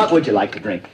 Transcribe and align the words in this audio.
What 0.00 0.12
would 0.12 0.26
you 0.26 0.32
like 0.32 0.50
to 0.52 0.60
drink? 0.60 0.88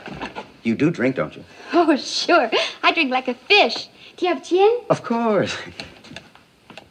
You 0.64 0.74
do 0.74 0.90
drink, 0.90 1.14
don't 1.14 1.36
you? 1.36 1.44
Oh, 1.72 1.94
sure. 1.94 2.50
I 2.82 2.90
drink 2.90 3.12
like 3.12 3.28
a 3.28 3.34
fish. 3.34 3.88
Do 4.16 4.26
you 4.26 4.34
have 4.34 4.42
gin? 4.44 4.80
Of 4.90 5.04
course. 5.04 5.56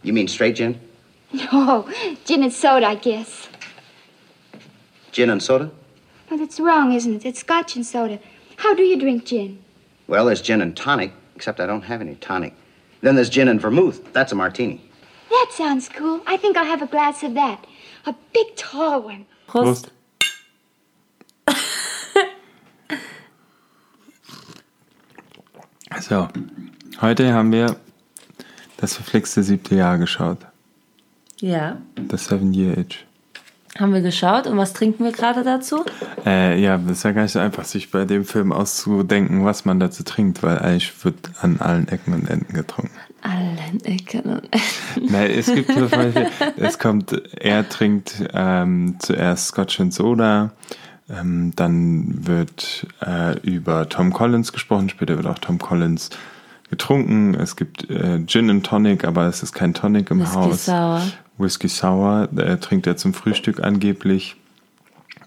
You 0.01 0.13
mean 0.13 0.29
straight 0.29 0.55
gin? 0.55 0.79
No, 1.33 1.89
gin 2.23 2.41
and 2.43 2.53
soda, 2.53 2.85
I 2.85 2.95
guess. 2.95 3.49
Gin 5.11 5.29
and 5.29 5.43
soda? 5.43 5.71
Oh, 6.31 6.37
that's 6.37 6.57
wrong, 6.57 6.93
isn't 6.93 7.15
it? 7.15 7.25
It's 7.25 7.41
scotch 7.41 7.75
and 7.75 7.85
soda. 7.85 8.19
How 8.55 8.73
do 8.73 8.83
you 8.83 8.97
drink 8.97 9.25
gin? 9.25 9.61
Well, 10.07 10.25
there's 10.27 10.41
gin 10.41 10.61
and 10.61 10.73
tonic, 10.73 11.11
except 11.35 11.59
I 11.59 11.65
don't 11.65 11.81
have 11.81 11.99
any 11.99 12.15
tonic. 12.15 12.53
Then 13.01 13.15
there's 13.15 13.29
gin 13.29 13.49
and 13.49 13.59
vermouth. 13.59 14.13
That's 14.13 14.31
a 14.31 14.35
martini. 14.35 14.89
That 15.29 15.49
sounds 15.51 15.89
cool. 15.89 16.21
I 16.25 16.37
think 16.37 16.55
I'll 16.55 16.63
have 16.63 16.81
a 16.81 16.87
glass 16.87 17.23
of 17.23 17.33
that. 17.33 17.67
A 18.05 18.15
big, 18.31 18.55
tall 18.55 19.01
one. 19.01 19.25
Prost. 19.49 19.89
So, 26.01 26.27
heute 27.01 27.33
haben 27.33 27.51
wir 27.51 27.77
das 28.77 28.95
verflixte 28.95 29.43
siebte 29.43 29.75
Jahr 29.75 29.97
geschaut. 29.97 30.39
Ja. 31.39 31.77
Das 31.95 32.25
Seven 32.25 32.53
Year 32.53 32.77
Itch. 32.77 33.05
Haben 33.77 33.93
wir 33.93 34.01
geschaut 34.01 34.47
und 34.47 34.57
was 34.57 34.73
trinken 34.73 35.03
wir 35.03 35.11
gerade 35.11 35.43
dazu? 35.43 35.83
Äh, 36.25 36.61
ja, 36.61 36.77
das 36.77 36.99
ist 36.99 37.03
ja 37.03 37.11
gar 37.11 37.23
nicht 37.23 37.33
so 37.33 37.39
einfach, 37.39 37.65
sich 37.65 37.91
bei 37.91 38.05
dem 38.05 38.23
Film 38.23 38.53
auszudenken, 38.53 39.43
was 39.43 39.65
man 39.65 39.79
dazu 39.79 40.03
trinkt, 40.03 40.43
weil 40.43 40.59
eigentlich 40.59 41.03
wird 41.03 41.31
an 41.41 41.59
allen 41.59 41.87
Ecken 41.89 42.13
und 42.13 42.29
Enden 42.29 42.53
getrunken. 42.53 42.95
Allen 43.21 43.83
Ecken 43.83 44.21
und 44.21 44.43
Enden. 44.43 45.11
Nein, 45.11 45.31
es 45.31 45.53
gibt 45.53 45.73
zum 45.73 45.89
Beispiel, 45.89 46.27
es 46.57 46.79
kommt, 46.79 47.21
er 47.37 47.67
trinkt 47.67 48.23
ähm, 48.33 48.95
zuerst 48.99 49.47
Scotch 49.47 49.79
and 49.81 49.93
Soda, 49.93 50.53
ähm, 51.09 51.53
dann 51.55 52.27
wird 52.27 52.87
äh, 53.05 53.37
über 53.39 53.89
Tom 53.89 54.11
Collins 54.11 54.51
gesprochen, 54.51 54.89
später 54.89 55.17
wird 55.17 55.27
auch 55.27 55.39
Tom 55.39 55.59
Collins 55.59 56.09
getrunken. 56.69 57.35
Es 57.35 57.55
gibt 57.55 57.89
äh, 57.89 58.25
Gin 58.25 58.49
and 58.49 58.65
Tonic, 58.65 59.05
aber 59.05 59.27
es 59.27 59.43
ist 59.43 59.53
kein 59.53 59.73
Tonic 59.73 60.09
im 60.11 60.21
Whisky 60.21 60.35
Haus. 60.35 60.65
Sour. 60.65 61.01
Whisky 61.37 61.67
Sour 61.67 62.29
äh, 62.37 62.57
trinkt 62.57 62.87
er 62.87 62.97
zum 62.97 63.13
Frühstück 63.13 63.63
angeblich. 63.63 64.35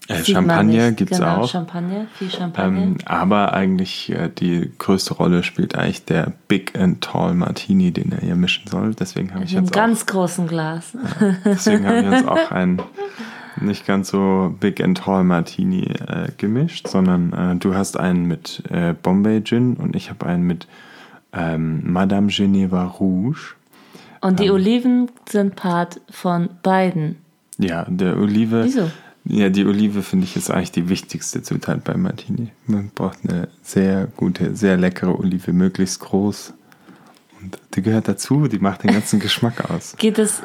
Äh, 0.09 0.25
Champagner 0.25 0.87
nicht. 0.87 0.97
gibt's 0.97 1.19
genau, 1.19 1.43
auch. 1.43 1.51
Champagner, 1.51 2.07
viel 2.15 2.31
Champagner. 2.31 2.81
Ähm, 2.81 2.97
aber 3.05 3.53
eigentlich 3.53 4.11
äh, 4.11 4.31
die 4.31 4.73
größte 4.79 5.15
Rolle 5.15 5.43
spielt 5.43 5.77
eigentlich 5.77 6.07
der 6.07 6.33
Big 6.49 6.79
and 6.79 7.03
Tall 7.03 7.35
Martini, 7.35 7.93
den 7.93 8.13
er 8.13 8.21
hier 8.21 8.35
mischen 8.35 8.67
soll. 8.69 8.95
Deswegen 8.95 9.35
habe 9.35 9.45
ich 9.45 9.53
jetzt 9.53 9.69
auch 9.69 9.73
ganz 9.77 10.07
großen 10.07 10.49
Glas. 10.49 10.97
Deswegen 11.45 11.87
habe 11.87 11.99
ich 12.01 12.11
jetzt 12.11 12.27
auch 12.27 12.51
einen 12.51 12.81
nicht 13.61 13.87
ganz 13.87 14.09
so 14.11 14.55
Big 14.61 14.83
and 14.83 14.99
Tall 14.99 15.25
Martini 15.25 15.85
äh, 15.85 16.29
gemischt, 16.37 16.89
sondern 16.89 17.33
äh, 17.33 17.57
du 17.57 17.75
hast 17.75 17.99
einen 17.99 18.27
mit 18.27 18.63
äh, 18.71 18.95
Bombay 18.95 19.43
Gin 19.43 19.75
und 19.75 19.97
ich 19.97 20.11
habe 20.11 20.27
einen 20.27 20.45
mit 20.45 20.67
ähm, 21.33 21.83
Madame 21.91 22.29
Geneva 22.29 22.85
Rouge. 22.85 23.55
Und 24.21 24.33
Ähm. 24.33 24.37
die 24.37 24.51
Oliven 24.51 25.11
sind 25.29 25.57
Part 25.57 26.01
von 26.11 26.49
beiden. 26.63 27.17
Ja, 27.59 27.85
der 27.89 28.17
Olive. 28.17 28.65
Wieso? 28.65 28.91
Ja, 29.25 29.51
die 29.51 29.67
Olive 29.67 30.03
finde 30.03 30.25
ich 30.25 30.37
ist 30.37 30.51
eigentlich 30.51 30.73
die 30.73 30.89
wichtigste 30.89 31.43
Zutat 31.43 31.85
bei 31.85 31.95
Martini. 31.97 32.49
Man 32.67 32.91
braucht 32.95 33.19
eine 33.25 33.49
sehr 33.63 34.09
gute, 34.17 34.57
sehr 34.57 34.77
leckere 34.77 35.19
Olive, 35.19 35.53
möglichst 35.53 36.01
groß. 36.01 36.55
Und 37.41 37.59
die 37.75 37.83
gehört 37.83 38.09
dazu, 38.09 38.49
die 38.49 38.59
macht 38.59 38.85
den 38.85 38.93
ganzen 38.93 39.21
Geschmack 39.21 39.71
aus. 39.71 39.95
Geht 39.99 40.19
es, 40.19 40.43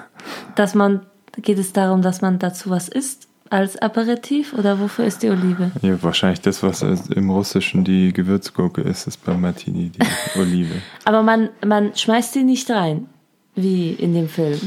dass 0.55 0.75
man, 0.75 1.05
geht 1.41 1.57
es 1.59 1.73
darum, 1.73 2.01
dass 2.01 2.21
man 2.21 2.39
dazu 2.39 2.69
was 2.69 2.87
isst 2.89 3.27
als 3.49 3.77
Aperitif 3.81 4.53
oder 4.53 4.79
wofür 4.79 5.05
ist 5.05 5.21
die 5.23 5.29
Olive? 5.29 5.71
Ja, 5.81 6.01
wahrscheinlich 6.01 6.41
das, 6.41 6.63
was 6.63 6.81
im 6.81 7.29
Russischen 7.29 7.83
die 7.83 8.11
Gewürzgurke 8.13 8.81
ist, 8.81 9.05
ist 9.07 9.23
bei 9.25 9.35
Martini 9.35 9.89
die 9.89 9.99
Olive. 10.39 10.75
Aber 11.05 11.21
man, 11.23 11.49
man 11.65 11.95
schmeißt 11.95 12.33
die 12.35 12.43
nicht 12.43 12.69
rein, 12.71 13.07
wie 13.55 13.91
in 13.91 14.13
dem 14.13 14.27
Film. 14.29 14.59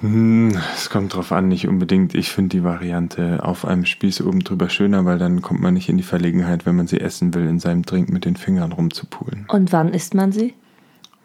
Hm, 0.00 0.56
Es 0.76 0.90
kommt 0.90 1.14
drauf 1.14 1.32
an, 1.32 1.48
nicht 1.48 1.66
unbedingt. 1.66 2.14
Ich 2.14 2.28
finde 2.30 2.50
die 2.58 2.62
Variante 2.64 3.42
auf 3.44 3.64
einem 3.64 3.84
Spieß 3.84 4.20
oben 4.22 4.40
drüber 4.44 4.68
schöner, 4.68 5.04
weil 5.04 5.18
dann 5.18 5.42
kommt 5.42 5.60
man 5.60 5.74
nicht 5.74 5.88
in 5.88 5.96
die 5.96 6.02
Verlegenheit, 6.04 6.66
wenn 6.66 6.76
man 6.76 6.86
sie 6.86 7.00
essen 7.00 7.34
will, 7.34 7.46
in 7.48 7.58
seinem 7.58 7.82
Drink 7.82 8.08
mit 8.10 8.24
den 8.24 8.36
Fingern 8.36 8.70
rumzupulen, 8.72 9.46
Und 9.48 9.72
wann 9.72 9.92
isst 9.94 10.14
man 10.14 10.30
sie? 10.32 10.54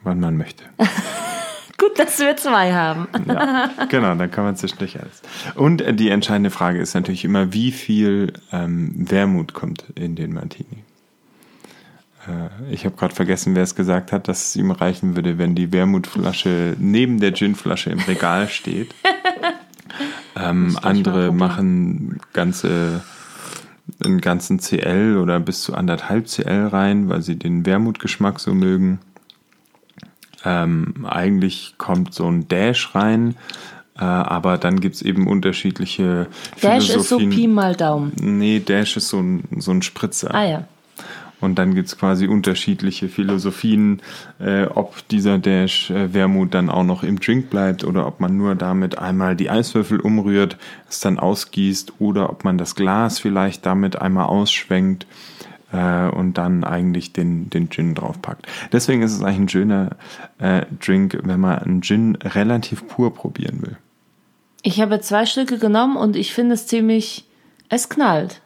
wann 0.04 0.20
man 0.20 0.36
möchte. 0.38 0.64
Gut, 1.84 2.00
dass 2.00 2.18
wir 2.20 2.38
zwei 2.38 2.74
haben. 2.74 3.08
Ja, 3.28 3.70
genau, 3.90 4.16
dann 4.16 4.32
kann 4.32 4.46
man 4.46 4.56
zwischendurch 4.56 5.00
alles. 5.00 5.22
Und 5.56 5.82
äh, 5.82 5.94
die 5.94 6.10
entscheidende 6.10 6.50
Frage 6.50 6.80
ist 6.80 6.94
natürlich 6.94 7.26
immer, 7.26 7.52
wie 7.52 7.72
viel 7.72 8.34
ähm, 8.54 8.94
Wermut 8.96 9.54
kommt 9.54 9.86
in 9.96 10.16
den 10.16 10.34
Martini. 10.34 10.84
Äh, 12.26 12.72
ich 12.74 12.86
habe 12.86 12.96
gerade 12.96 13.14
vergessen, 13.14 13.54
wer 13.56 13.64
es 13.64 13.76
gesagt 13.76 14.14
hat, 14.14 14.30
dass 14.30 14.50
es 14.50 14.56
ihm 14.56 14.72
reichen 14.72 15.18
würde, 15.18 15.38
wenn 15.38 15.56
die 15.56 15.74
Wermutflasche 15.74 16.78
neben 16.80 17.20
der 17.20 17.32
Ginflasche 17.32 17.90
im 17.90 18.00
Regal 18.00 18.50
steht. 18.50 18.94
Ähm, 20.36 20.80
andere 20.82 21.32
machen 21.32 22.20
ganze 22.34 23.04
einen 24.04 24.20
ganzen 24.20 24.60
CL 24.60 25.20
oder 25.22 25.40
bis 25.40 25.62
zu 25.62 25.76
anderthalb 25.76 26.26
CL 26.26 26.70
rein, 26.72 27.08
weil 27.08 27.22
sie 27.22 27.36
den 27.36 27.68
Wermutgeschmack 27.68 28.40
so 28.40 28.56
mögen. 28.56 29.00
Ähm, 30.46 31.06
eigentlich 31.08 31.76
kommt 31.78 32.14
so 32.14 32.30
ein 32.30 32.48
Dash 32.48 32.96
rein, 32.96 33.36
äh, 33.98 34.04
aber 34.04 34.58
dann 34.58 34.80
gibt 34.80 34.96
es 34.96 35.02
eben 35.02 35.28
unterschiedliche 35.28 36.28
Dash 36.62 36.90
ist 36.90 37.10
so. 37.10 37.18
Pi 37.18 37.48
mal 37.48 37.76
Daumen. 37.76 38.12
Nee, 38.22 38.60
Dash 38.60 38.98
ist 38.98 39.10
so 39.10 39.20
ein, 39.20 39.44
so 39.58 39.72
ein 39.72 39.82
Spritzer. 39.82 40.34
Ah 40.34 40.46
ja. 40.46 40.68
Und 41.44 41.56
dann 41.56 41.76
gibt 41.76 41.90
es 41.90 41.98
quasi 41.98 42.26
unterschiedliche 42.28 43.10
Philosophien, 43.10 44.02
äh, 44.40 44.64
ob 44.64 45.06
dieser 45.10 45.40
Dash 45.40 45.92
äh, 45.92 46.14
Wermut 46.14 46.54
dann 46.54 46.70
auch 46.70 46.86
noch 46.86 47.04
im 47.04 47.20
Drink 47.20 47.50
bleibt 47.50 47.84
oder 47.84 48.08
ob 48.08 48.22
man 48.22 48.38
nur 48.38 48.56
damit 48.56 48.98
einmal 48.98 49.36
die 49.36 49.50
Eiswürfel 49.50 50.00
umrührt, 50.00 50.58
es 50.90 51.02
dann 51.02 51.20
ausgießt 51.20 52.00
oder 52.00 52.30
ob 52.30 52.46
man 52.46 52.58
das 52.58 52.76
Glas 52.76 53.20
vielleicht 53.20 53.66
damit 53.66 54.02
einmal 54.02 54.28
ausschwenkt 54.28 55.06
äh, 55.74 56.08
und 56.08 56.38
dann 56.38 56.64
eigentlich 56.64 57.12
den, 57.12 57.50
den 57.50 57.70
Gin 57.70 57.96
draufpackt. 57.96 58.48
Deswegen 58.72 59.02
ist 59.02 59.12
es 59.12 59.22
eigentlich 59.22 59.40
ein 59.40 59.50
schöner 59.50 59.98
äh, 60.38 60.66
Drink, 60.80 61.20
wenn 61.24 61.40
man 61.40 61.60
einen 61.60 61.82
Gin 61.82 62.16
relativ 62.16 62.88
pur 62.88 63.14
probieren 63.14 63.62
will. 63.62 63.78
Ich 64.62 64.80
habe 64.80 65.02
zwei 65.02 65.26
Stücke 65.26 65.58
genommen 65.58 65.98
und 65.98 66.16
ich 66.16 66.34
finde 66.34 66.54
es 66.54 66.68
ziemlich. 66.68 67.26
Es 67.70 67.90
knallt. 67.90 68.42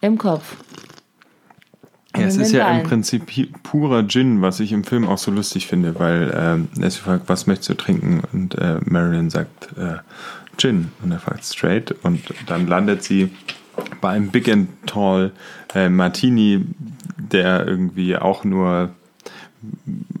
Im 0.00 0.18
Kopf. 0.18 0.56
Ja, 2.16 2.26
es 2.26 2.36
ist 2.36 2.52
ja 2.52 2.70
im. 2.70 2.84
Prinzip 2.84 3.30
purer 3.62 4.06
Gin, 4.08 4.40
was 4.40 4.60
ich 4.60 4.72
im 4.72 4.82
Film 4.82 5.06
auch 5.06 5.18
so 5.18 5.30
lustig 5.30 5.66
finde, 5.66 5.98
weil 5.98 6.32
ähm, 6.34 6.68
er 6.80 6.90
fragt, 6.90 7.28
was 7.28 7.46
möchtest 7.46 7.68
du 7.70 7.74
trinken? 7.74 8.22
Und 8.32 8.56
äh, 8.56 8.80
Marilyn 8.84 9.30
sagt 9.30 9.76
äh, 9.76 9.98
Gin. 10.56 10.90
Und 11.02 11.12
er 11.12 11.20
fragt 11.20 11.44
straight. 11.44 11.94
Und 12.02 12.22
dann 12.46 12.66
landet 12.66 13.04
sie 13.04 13.30
bei 14.00 14.10
einem 14.10 14.30
Big 14.30 14.48
and 14.48 14.68
Tall 14.86 15.32
äh, 15.74 15.88
Martini, 15.88 16.64
der 17.16 17.66
irgendwie 17.66 18.16
auch 18.16 18.44
nur 18.44 18.90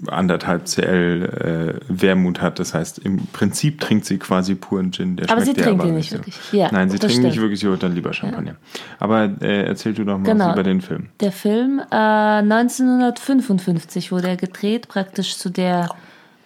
anderthalb 0.08 0.66
CL 0.66 1.78
äh, 1.78 1.80
Wermut 1.88 2.40
hat. 2.40 2.58
Das 2.58 2.74
heißt, 2.74 2.98
im 2.98 3.18
Prinzip 3.32 3.80
trinkt 3.80 4.04
sie 4.04 4.18
quasi 4.18 4.56
puren 4.56 4.90
Gin. 4.92 5.14
Der 5.16 5.30
Aber 5.30 5.42
sie 5.42 5.54
trinkt 5.54 5.84
ihn 5.84 5.94
nicht 5.94 6.10
so. 6.10 6.16
wirklich. 6.16 6.34
Ja, 6.52 6.68
Nein, 6.72 6.90
sie 6.90 6.98
trinkt 6.98 7.22
nicht 7.22 7.40
wirklich, 7.40 7.60
sie 7.60 7.68
holt 7.68 7.82
dann 7.82 7.94
lieber 7.94 8.12
Champagner. 8.12 8.56
Aber 8.98 9.30
äh, 9.40 9.62
erzähl 9.64 9.94
du 9.94 10.04
doch 10.04 10.18
mal 10.18 10.24
Genau. 10.24 10.52
über 10.52 10.64
den 10.64 10.80
Film. 10.80 11.06
Der 11.20 11.30
Film 11.30 11.80
äh, 11.90 11.94
1955 11.94 14.10
wurde 14.10 14.28
er 14.28 14.36
gedreht, 14.36 14.88
praktisch 14.88 15.36
zu 15.36 15.50
der 15.50 15.88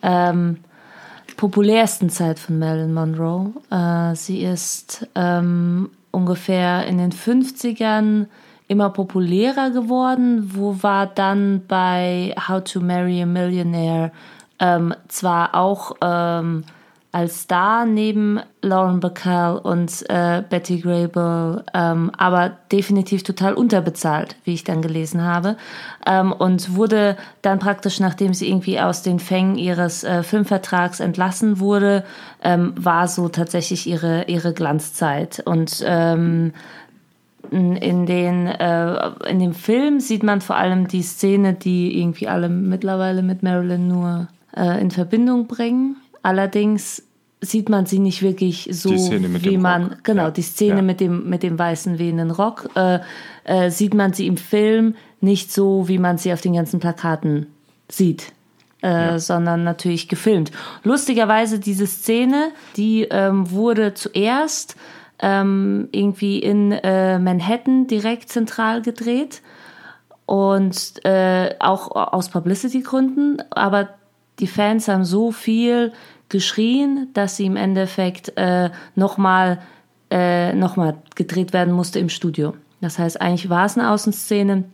ähm, 0.03 0.59
populärsten 1.37 2.11
Zeit 2.11 2.39
von 2.39 2.59
Marilyn 2.59 2.93
Monroe. 2.93 3.53
Äh, 3.71 4.15
sie 4.17 4.43
ist 4.43 5.07
ähm, 5.15 5.89
ungefähr 6.13 6.87
in 6.87 6.99
den 6.99 7.11
50ern 7.11 8.27
immer 8.69 8.91
populärer 8.91 9.71
geworden, 9.71 10.53
wo 10.55 10.83
war 10.83 11.07
dann 11.07 11.63
bei 11.67 12.35
How 12.49 12.63
to 12.63 12.81
Marry 12.81 13.21
a 13.23 13.27
Millionaire 13.27 14.13
ähm, 14.61 14.95
zwar 15.09 15.55
auch 15.55 15.97
ähm, 16.01 16.65
als 17.13 17.43
Star 17.43 17.85
neben 17.85 18.41
Lauren 18.63 19.01
Bacall 19.01 19.59
und 19.59 20.05
äh, 20.09 20.43
Betty 20.49 20.81
Grable, 20.81 21.63
ähm, 21.75 22.11
aber 22.17 22.53
definitiv 22.73 23.23
total 23.23 23.53
unterbezahlt, 23.53 24.37
wie 24.45 24.55
ich 24.55 24.65
dann 24.65 24.81
gelesen 24.81 25.23
habe. 25.23 25.59
Ähm, 26.07 26.33
und 26.33 26.75
wurde 26.75 27.19
dann 27.43 27.59
praktisch, 27.59 28.01
nachdem 28.01 28.33
sie 28.33 28.49
irgendwie 28.49 28.81
aus 28.81 29.03
den 29.03 29.19
Fängen 29.19 29.57
ihres 29.57 30.05
äh, 30.05 30.23
Filmvertrags 30.23 31.01
entlassen 31.01 31.61
wurde, 31.61 32.05
ähm, 32.43 32.73
war 32.77 33.07
so 33.09 33.29
tatsächlich 33.29 33.87
ihre, 33.87 34.25
ihre 34.25 34.55
Glanzzeit. 34.55 35.43
Und 35.45 35.85
ähm, 35.87 36.55
in, 37.51 38.07
den, 38.07 38.47
äh, 38.47 39.11
in 39.29 39.39
dem 39.39 39.53
Film 39.53 40.01
sieht 40.01 40.23
man 40.23 40.41
vor 40.41 40.57
allem 40.57 40.89
die 40.89 41.03
Szene, 41.03 41.53
die 41.53 42.01
irgendwie 42.01 42.29
alle 42.29 42.49
mittlerweile 42.49 43.23
mit 43.23 43.43
Marilyn 43.43 43.87
nur 43.87 44.29
äh, 44.57 44.81
in 44.81 44.91
Verbindung 44.91 45.47
bringen. 45.47 45.97
Allerdings 46.23 47.03
sieht 47.41 47.69
man 47.69 47.87
sie 47.87 47.99
nicht 47.99 48.23
wirklich 48.23 48.69
so, 48.71 48.91
wie 48.91 49.57
man, 49.59 49.97
genau, 50.05 50.25
Ja. 50.25 50.31
die 50.31 50.43
Szene 50.43 50.77
Ja. 50.77 50.83
mit 50.83 51.01
dem, 51.01 51.29
mit 51.29 51.43
dem 51.43 51.59
weißen 51.59 51.99
wehenden 51.99 52.31
Rock, 52.31 52.69
äh, 52.77 53.01
äh, 53.45 53.71
sieht 53.71 53.95
man 53.95 54.13
sie 54.13 54.29
im 54.29 54.37
Film 54.37 54.95
nicht 55.21 55.53
so, 55.53 55.89
wie 55.89 55.99
man 55.99 56.19
sie 56.19 56.33
auf 56.33 56.41
den 56.41 56.55
ganzen 56.55 56.79
Plakaten 56.81 57.47
sieht. 57.89 58.33
Äh, 58.81 59.21
sondern 59.21 59.63
natürlich 59.63 60.09
gefilmt. 60.09 60.51
Lustigerweise 60.83 61.61
diese 61.61 61.87
Szene, 61.87 62.51
die 62.77 63.07
ähm, 63.09 63.49
wurde 63.53 63.95
zuerst 63.95 64.75
ähm, 65.21 65.89
irgendwie 65.93 66.41
in 66.41 66.73
äh, 66.73 67.21
Manhattan 67.21 67.87
direkt 67.87 68.29
zentral 68.29 68.83
gedreht 68.83 69.41
und 70.27 71.05
äh, 71.05 71.55
auch 71.61 71.93
aus 71.95 72.29
Publicity-Gründen, 72.31 73.37
aber 73.51 73.89
die 74.39 74.47
Fans 74.47 74.89
haben 74.89 75.05
so 75.05 75.33
viel 75.33 75.93
geschrien, 76.29 77.09
dass 77.13 77.37
sie 77.37 77.47
im 77.47 77.57
Endeffekt 77.57 78.37
äh, 78.37 78.71
nochmal 78.95 79.61
äh, 80.11 80.53
noch 80.55 80.77
gedreht 81.15 81.53
werden 81.53 81.73
musste 81.73 81.99
im 81.99 82.09
Studio. 82.09 82.55
Das 82.81 82.99
heißt, 82.99 83.21
eigentlich 83.21 83.49
war 83.49 83.67
es 83.67 83.79
eine 83.79 83.91
Außenszene, 83.91 84.65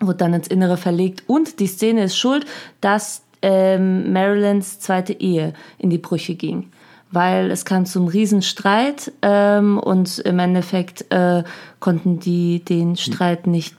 wurde 0.00 0.18
dann 0.18 0.34
ins 0.34 0.48
Innere 0.48 0.76
verlegt 0.76 1.24
und 1.26 1.58
die 1.58 1.66
Szene 1.66 2.04
ist 2.04 2.18
schuld, 2.18 2.44
dass 2.80 3.22
ähm, 3.42 4.12
Marilyns 4.12 4.80
zweite 4.80 5.12
Ehe 5.12 5.54
in 5.78 5.90
die 5.90 5.98
Brüche 5.98 6.34
ging. 6.34 6.70
Weil 7.12 7.50
es 7.50 7.64
kam 7.64 7.86
zum 7.86 8.08
Riesenstreit 8.08 9.12
ähm, 9.22 9.78
und 9.78 10.18
im 10.18 10.38
Endeffekt 10.38 11.10
äh, 11.10 11.44
konnten 11.78 12.18
die 12.18 12.64
den 12.64 12.96
Streit 12.96 13.46
nicht 13.46 13.76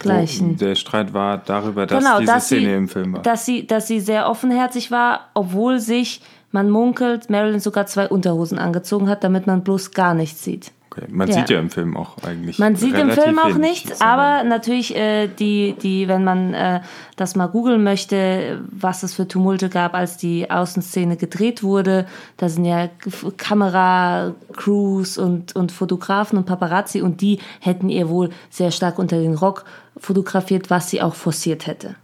begleichen. 0.00 0.56
Der 0.56 0.74
Streit 0.74 1.12
war 1.14 1.38
darüber, 1.38 1.86
dass 1.86 2.02
Genau, 2.02 2.18
diese 2.18 2.32
dass 2.32 2.46
Szene 2.46 2.66
sie, 2.66 2.72
im 2.74 2.88
Film 2.88 3.12
war. 3.12 3.22
Dass 3.22 3.44
sie, 3.46 3.66
dass 3.66 3.86
sie 3.86 4.00
sehr 4.00 4.28
offenherzig 4.28 4.90
war, 4.90 5.28
obwohl 5.34 5.78
sich, 5.78 6.22
man 6.52 6.68
munkelt, 6.70 7.30
Marilyn 7.30 7.60
sogar 7.60 7.86
zwei 7.86 8.08
Unterhosen 8.08 8.58
angezogen 8.58 9.08
hat, 9.08 9.22
damit 9.22 9.46
man 9.46 9.62
bloß 9.62 9.92
gar 9.92 10.14
nichts 10.14 10.42
sieht. 10.42 10.72
Okay. 10.92 11.06
Man 11.08 11.28
Ja. 11.28 11.34
sieht 11.34 11.50
ja 11.50 11.60
im 11.60 11.70
Film 11.70 11.96
auch 11.96 12.16
eigentlich. 12.26 12.58
Man 12.58 12.74
sieht 12.74 12.94
im 12.98 13.12
Film 13.12 13.38
auch 13.38 13.54
nichts, 13.54 14.00
aber 14.00 14.42
natürlich, 14.42 14.96
äh, 14.96 15.28
die, 15.28 15.76
die, 15.80 16.08
wenn 16.08 16.24
man 16.24 16.52
äh, 16.52 16.80
das 17.14 17.36
mal 17.36 17.46
googeln 17.46 17.84
möchte, 17.84 18.60
was 18.72 19.04
es 19.04 19.14
für 19.14 19.28
Tumulte 19.28 19.68
gab, 19.68 19.94
als 19.94 20.16
die 20.16 20.50
Außenszene 20.50 21.16
gedreht 21.16 21.62
wurde, 21.62 22.06
da 22.38 22.48
sind 22.48 22.64
ja 22.64 22.86
G- 22.86 23.30
Kameracrews 23.36 25.16
und, 25.16 25.54
und 25.54 25.70
Fotografen 25.70 26.36
und 26.38 26.46
Paparazzi 26.46 27.02
und 27.02 27.20
die 27.20 27.38
hätten 27.60 27.88
ihr 27.88 28.08
wohl 28.08 28.30
sehr 28.50 28.72
stark 28.72 28.98
unter 28.98 29.18
den 29.20 29.34
Rock 29.34 29.64
fotografiert, 30.00 30.70
was 30.70 30.90
sie 30.90 31.00
auch 31.02 31.14
forciert 31.14 31.66
hätte. 31.66 31.94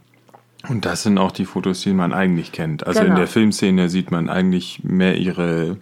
Und 0.69 0.85
das 0.85 1.03
sind 1.03 1.17
auch 1.17 1.31
die 1.31 1.45
Fotos, 1.45 1.81
die 1.81 1.93
man 1.93 2.13
eigentlich 2.13 2.51
kennt. 2.51 2.85
Also 2.85 2.99
in 2.99 3.05
Genau. 3.07 3.17
der 3.19 3.27
Filmszene 3.27 3.89
sieht 3.89 4.11
man 4.11 4.29
eigentlich 4.29 4.81
mehr 4.83 5.15
ihre, 5.17 5.77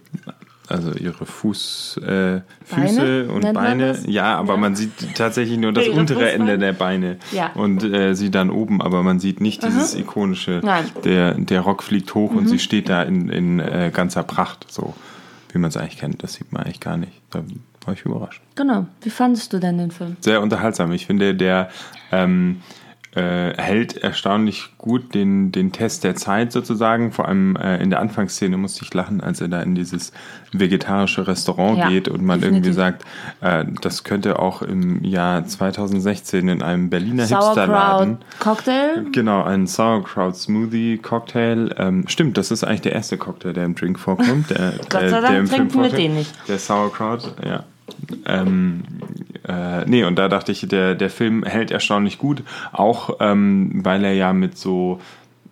also 0.68 0.92
ihre 0.92 1.26
Fuß, 1.26 1.98
äh, 2.06 2.40
Füße 2.64 3.28
und 3.28 3.52
Beine. 3.52 3.98
Ja, 4.06 4.36
aber 4.36 4.54
Ja. 4.54 4.60
man 4.60 4.76
sieht 4.76 4.92
tatsächlich 5.16 5.58
nur 5.58 5.72
das 5.72 5.88
untere? 5.88 6.30
Ende 6.30 6.58
der 6.58 6.72
Beine. 6.72 7.18
Ja. 7.32 7.50
Und 7.54 7.82
äh, 7.84 8.14
sie 8.14 8.30
dann 8.30 8.50
oben, 8.50 8.80
aber 8.82 9.02
man 9.02 9.18
sieht 9.18 9.40
nicht 9.40 9.64
dieses 9.64 9.94
ikonische, 9.94 10.60
Nein. 10.62 10.84
der, 11.04 11.34
der 11.34 11.60
Rock 11.62 11.82
fliegt 11.82 12.14
hoch 12.14 12.32
und 12.32 12.48
sie 12.48 12.58
steht 12.58 12.88
da 12.88 13.02
in, 13.02 13.28
in 13.28 13.58
äh, 13.60 13.90
ganzer 13.92 14.22
Pracht, 14.22 14.66
so 14.68 14.94
wie 15.52 15.58
man 15.58 15.70
es 15.70 15.76
eigentlich 15.76 15.98
kennt. 15.98 16.22
Das 16.22 16.34
sieht 16.34 16.52
man 16.52 16.62
eigentlich 16.62 16.80
gar 16.80 16.96
nicht. 16.96 17.12
Da 17.30 17.42
war 17.86 17.94
ich 17.94 18.02
überrascht. 18.04 18.42
Genau. 18.54 18.86
Wie 19.02 19.10
fandest 19.10 19.52
du 19.52 19.58
denn 19.58 19.78
den 19.78 19.90
Film? 19.90 20.16
sehr 20.20 20.42
unterhaltsam. 20.42 20.92
Ich 20.92 21.06
finde, 21.06 21.34
der 21.34 21.68
ähm, 22.12 22.60
äh, 23.16 23.56
hält 23.56 23.96
erstaunlich 23.96 24.74
gut 24.76 25.14
den, 25.14 25.50
den 25.50 25.72
Test 25.72 26.04
der 26.04 26.16
Zeit 26.16 26.52
sozusagen. 26.52 27.12
Vor 27.12 27.26
allem 27.26 27.56
äh, 27.56 27.82
in 27.82 27.88
der 27.88 28.00
Anfangsszene 28.00 28.58
musste 28.58 28.84
ich 28.84 28.92
lachen, 28.92 29.22
als 29.22 29.40
er 29.40 29.48
da 29.48 29.62
in 29.62 29.74
dieses 29.74 30.12
vegetarische 30.52 31.26
Restaurant 31.26 31.78
Ja, 31.78 31.88
geht 31.88 32.08
und 32.08 32.22
man 32.22 32.40
definitiv. 32.40 32.66
irgendwie 32.66 32.74
sagt, 32.74 33.04
äh, 33.40 33.64
das 33.80 34.04
könnte 34.04 34.38
auch 34.38 34.60
im 34.60 35.02
Jahr 35.02 35.46
2016 35.46 36.46
in 36.46 36.62
einem 36.62 36.90
Berliner 36.90 37.24
Hipsterladen. 37.24 38.18
Cocktail? 38.38 39.06
Genau, 39.12 39.42
ein 39.44 39.66
Sauerkraut 39.66 40.36
Smoothie 40.36 40.98
Cocktail. 40.98 41.74
Ähm, 41.78 42.04
stimmt, 42.08 42.36
das 42.36 42.50
ist 42.50 42.64
eigentlich 42.64 42.82
der 42.82 42.92
erste 42.92 43.16
Cocktail, 43.16 43.54
der 43.54 43.64
im 43.64 43.74
Drink 43.74 43.98
vorkommt. 43.98 44.50
Der, 44.50 44.74
Gott 44.90 45.08
sei 45.08 45.20
Dank 45.22 45.28
der 45.28 45.38
im 45.38 45.48
trinken 45.48 45.82
wir 45.82 45.88
den 45.88 46.16
nicht. 46.16 46.34
Der 46.48 46.58
Sauerkraut, 46.58 47.34
ja. 47.42 47.64
Ähm, 48.26 48.82
äh, 49.46 49.84
nee, 49.86 50.04
und 50.04 50.16
da 50.18 50.28
dachte 50.28 50.52
ich, 50.52 50.66
der, 50.68 50.94
der 50.94 51.10
Film 51.10 51.44
hält 51.44 51.70
erstaunlich 51.70 52.18
gut, 52.18 52.42
auch 52.72 53.16
ähm, 53.20 53.80
weil 53.84 54.04
er 54.04 54.12
ja 54.12 54.32
mit 54.32 54.58
so 54.58 55.00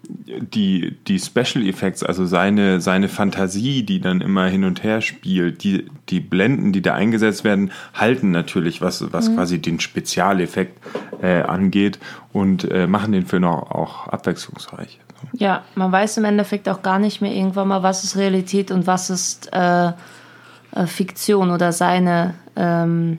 die, 0.06 0.96
die 1.06 1.18
Special 1.18 1.66
Effects, 1.66 2.02
also 2.02 2.26
seine, 2.26 2.80
seine 2.80 3.08
Fantasie, 3.08 3.84
die 3.84 4.00
dann 4.00 4.20
immer 4.20 4.46
hin 4.46 4.64
und 4.64 4.82
her 4.82 5.00
spielt, 5.00 5.64
die, 5.64 5.86
die 6.08 6.20
Blenden, 6.20 6.72
die 6.72 6.82
da 6.82 6.94
eingesetzt 6.94 7.44
werden, 7.44 7.70
halten 7.94 8.30
natürlich, 8.30 8.80
was, 8.82 9.12
was 9.12 9.28
Mhm. 9.28 9.34
quasi 9.36 9.58
den 9.60 9.80
Spezialeffekt 9.80 10.78
äh, 11.22 11.42
angeht 11.42 11.98
und 12.32 12.70
äh, 12.70 12.86
machen 12.86 13.12
den 13.12 13.26
Film 13.26 13.44
auch, 13.44 13.70
auch 13.70 14.08
abwechslungsreich. 14.08 14.98
Ja, 15.32 15.64
man 15.74 15.90
weiß 15.90 16.18
im 16.18 16.24
Endeffekt 16.24 16.68
auch 16.68 16.82
gar 16.82 16.98
nicht 16.98 17.22
mehr 17.22 17.32
irgendwann 17.32 17.68
mal, 17.68 17.82
was 17.82 18.04
ist 18.04 18.16
Realität 18.16 18.70
und 18.70 18.86
was 18.86 19.08
ist 19.08 19.48
äh, 19.52 19.92
Fiktion 20.86 21.50
oder 21.50 21.72
seine 21.72 22.34
ähm, 22.56 23.18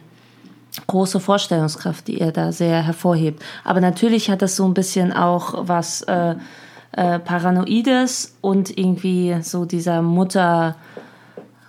große 0.88 1.19
Vorstellungskraft, 1.19 2.07
die 2.07 2.19
er 2.19 2.31
da 2.31 2.52
sehr 2.52 2.81
hervorhebt. 2.84 3.44
Aber 3.63 3.81
natürlich 3.81 4.30
hat 4.30 4.42
das 4.42 4.56
so 4.56 4.66
ein 4.66 4.74
bisschen 4.74 5.13
auch 5.13 5.68
was 5.68 6.02
äh, 6.04 6.36
äh, 6.92 7.19
Paranoides 7.19 8.36
und 8.42 8.78
irgendwie 8.78 9.38
so 9.42 9.66
dieser 9.66 10.02
Mutter. 10.02 10.75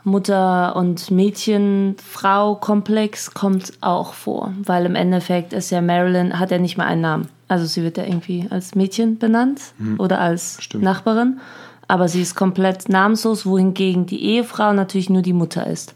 Mutter- 0.04 0.76
und 0.76 1.10
Mädchen-Frau-Komplex 1.10 3.34
kommt 3.34 3.72
auch 3.80 4.14
vor, 4.14 4.52
weil 4.62 4.86
im 4.86 4.94
Endeffekt 4.94 5.52
ist 5.52 5.70
ja 5.70 5.80
Marilyn, 5.80 6.38
hat 6.38 6.52
ja 6.52 6.58
nicht 6.58 6.76
mal 6.76 6.86
einen 6.86 7.00
Namen. 7.00 7.28
Also 7.48 7.66
sie 7.66 7.82
wird 7.82 7.98
ja 7.98 8.04
irgendwie 8.04 8.46
als 8.48 8.76
Mädchen 8.76 9.18
benannt 9.18 9.60
oder 9.98 10.20
als 10.20 10.58
Stimmt. 10.60 10.84
Nachbarin, 10.84 11.40
aber 11.88 12.08
sie 12.08 12.22
ist 12.22 12.34
komplett 12.34 12.88
namenslos, 12.88 13.46
wohingegen 13.46 14.06
die 14.06 14.22
Ehefrau 14.24 14.72
natürlich 14.72 15.10
nur 15.10 15.22
die 15.22 15.32
Mutter 15.32 15.66
ist. 15.66 15.94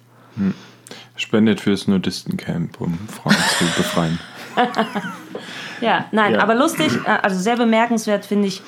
Spendet 1.17 1.61
fürs 1.61 1.87
Nudistencamp, 1.89 2.81
um 2.81 2.99
Frauen 3.09 3.37
zu 3.59 3.65
befreien. 3.77 4.19
Ja, 5.81 6.07
nein, 6.13 6.35
Ja. 6.35 6.41
aber 6.41 6.55
lustig, 6.55 6.93
äh, 7.05 7.11
also 7.23 7.39
sehr 7.39 7.57
bemerkenswert 7.57 8.25
finde 8.25 8.49
ich, 8.49 8.63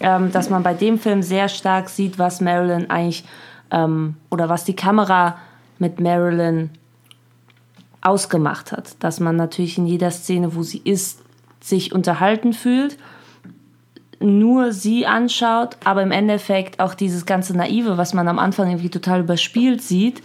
ähm, 0.00 0.30
dass 0.32 0.50
man 0.50 0.62
bei 0.62 0.74
dem 0.74 0.98
Film 0.98 1.22
sehr 1.22 1.48
stark 1.48 1.88
sieht, 1.88 2.18
was 2.18 2.40
Marilyn 2.40 2.88
eigentlich 2.90 3.24
ähm, 3.70 4.16
oder 4.30 4.48
was 4.48 4.64
die 4.64 4.76
Kamera 4.76 5.38
mit 5.78 6.00
Marilyn 6.00 6.70
ausgemacht 8.00 8.72
hat. 8.72 9.02
Dass 9.02 9.20
man 9.20 9.36
natürlich 9.36 9.78
in 9.78 9.86
jeder 9.86 10.10
Szene, 10.10 10.54
wo 10.54 10.62
sie 10.62 10.80
ist, 10.84 11.20
sich 11.60 11.92
unterhalten 11.92 12.52
fühlt, 12.52 12.96
nur 14.20 14.72
sie 14.72 15.06
anschaut, 15.06 15.76
aber 15.84 16.02
im 16.02 16.10
Endeffekt 16.10 16.80
auch 16.80 16.94
dieses 16.94 17.26
ganze 17.26 17.56
Naive, 17.56 17.96
was 17.96 18.14
man 18.14 18.28
am 18.28 18.38
Anfang 18.38 18.68
irgendwie 18.68 18.90
total 18.90 19.20
überspielt 19.20 19.82
sieht, 19.82 20.22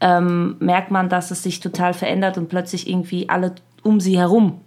ähm, 0.00 0.56
merkt 0.58 0.90
man, 0.90 1.08
dass 1.08 1.30
es 1.30 1.42
sich 1.42 1.60
total 1.60 1.94
verändert 1.94 2.38
und 2.38 2.48
plötzlich 2.48 2.88
irgendwie 2.88 3.28
alle 3.28 3.54
um 3.82 4.00
sie 4.00 4.18
herum 4.18 4.60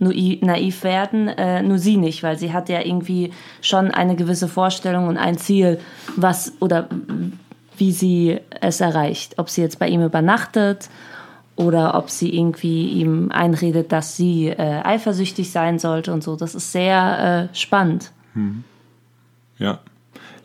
naiv 0.00 0.82
werden, 0.82 1.28
äh, 1.28 1.62
nur 1.62 1.78
sie 1.78 1.98
nicht, 1.98 2.22
weil 2.22 2.38
sie 2.38 2.54
hat 2.54 2.70
ja 2.70 2.80
irgendwie 2.80 3.32
schon 3.60 3.90
eine 3.90 4.16
gewisse 4.16 4.48
Vorstellung 4.48 5.08
und 5.08 5.18
ein 5.18 5.36
Ziel, 5.36 5.78
was 6.16 6.54
oder 6.60 6.88
wie 7.76 7.92
sie 7.92 8.38
es 8.62 8.80
erreicht. 8.80 9.38
Ob 9.38 9.50
sie 9.50 9.60
jetzt 9.60 9.78
bei 9.78 9.88
ihm 9.88 10.02
übernachtet 10.02 10.88
oder 11.56 11.94
ob 11.94 12.10
sie 12.10 12.34
irgendwie 12.34 12.88
ihm 12.88 13.30
einredet, 13.30 13.92
dass 13.92 14.16
sie 14.16 14.48
äh, 14.48 14.80
eifersüchtig 14.82 15.50
sein 15.50 15.78
sollte 15.78 16.12
und 16.12 16.22
so. 16.22 16.36
Das 16.36 16.54
ist 16.54 16.72
sehr 16.72 17.50
äh, 17.50 17.54
spannend. 17.54 18.12
Ja. 19.58 19.80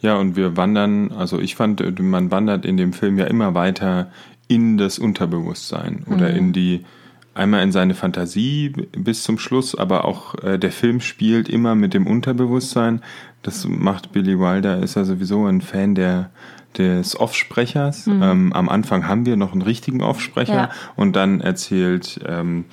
Ja, 0.02 0.18
und 0.18 0.36
wir 0.36 0.56
wandern, 0.56 1.12
also 1.12 1.40
ich 1.40 1.56
fand, 1.56 1.82
äh, 1.82 1.92
man 2.02 2.32
wandert 2.32 2.66
in 2.66 2.78
dem 2.78 2.94
Film 2.94 3.18
ja 3.18 3.26
immer 3.26 3.56
weiter 3.56 4.12
in 4.48 4.78
das 4.78 5.00
Unterbewusstsein 5.00 6.04
oder 6.08 6.30
in 6.30 6.54
die, 6.54 6.86
einmal 7.34 7.64
in 7.64 7.72
seine 7.72 7.96
Fantasie 7.96 8.74
bis 8.96 9.24
zum 9.24 9.40
Schluss, 9.40 9.74
aber 9.74 10.06
auch 10.06 10.36
äh, 10.44 10.60
der 10.60 10.72
Film 10.72 11.02
spielt 11.02 11.50
immer 11.50 11.74
mit 11.74 11.94
dem 11.96 12.06
Unterbewusstsein. 12.06 13.02
Das 13.42 13.68
macht 13.68 14.12
Billy 14.12 14.38
Wilder, 14.40 14.84
ist 14.84 14.96
ja 14.96 15.04
sowieso 15.06 15.46
ein 15.46 15.62
Fan 15.62 15.96
der 15.96 16.30
des 16.78 17.20
Offsprechers. 17.20 18.08
Ähm, 18.08 18.54
am 18.54 18.70
Anfang 18.70 19.08
haben 19.08 19.26
wir 19.26 19.38
noch 19.38 19.54
einen 19.54 19.62
richtigen 19.62 20.02
Offsprecher 20.02 20.54
Ja. 20.54 20.70
und 20.96 21.16
dann 21.16 21.42
erzählt 21.42 22.20
ähm, 22.28 22.66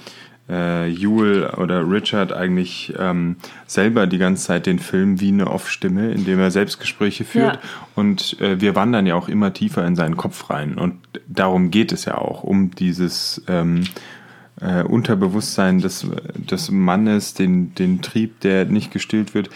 äh, 0.48 0.88
Jewel 0.88 1.46
oder 1.56 1.88
Richard 1.88 2.32
eigentlich 2.32 2.92
ähm, 2.98 3.36
selber 3.66 4.06
die 4.06 4.18
ganze 4.18 4.46
Zeit 4.46 4.66
den 4.66 4.78
Film 4.78 5.20
wie 5.20 5.28
eine 5.28 5.48
Off-Stimme, 5.50 6.10
indem 6.10 6.40
er 6.40 6.50
Selbstgespräche 6.50 7.24
führt. 7.24 7.56
Ja. 7.56 7.60
Und 7.94 8.40
äh, 8.40 8.60
wir 8.60 8.74
wandern 8.74 9.06
ja 9.06 9.14
auch 9.14 9.28
immer 9.28 9.52
tiefer 9.52 9.86
in 9.86 9.96
seinen 9.96 10.16
Kopf 10.16 10.50
rein. 10.50 10.78
Und 10.78 10.96
darum 11.28 11.70
geht 11.70 11.92
es 11.92 12.04
ja 12.04 12.18
auch, 12.18 12.42
um 12.42 12.72
dieses 12.72 13.42
ähm, 13.48 13.84
äh, 14.60 14.82
Unterbewusstsein 14.82 15.78
des, 15.78 16.06
des 16.34 16.70
Mannes, 16.70 17.34
den, 17.34 17.74
den 17.74 18.02
Trieb, 18.02 18.40
der 18.40 18.64
nicht 18.66 18.90
gestillt 18.92 19.34
wird. 19.34 19.48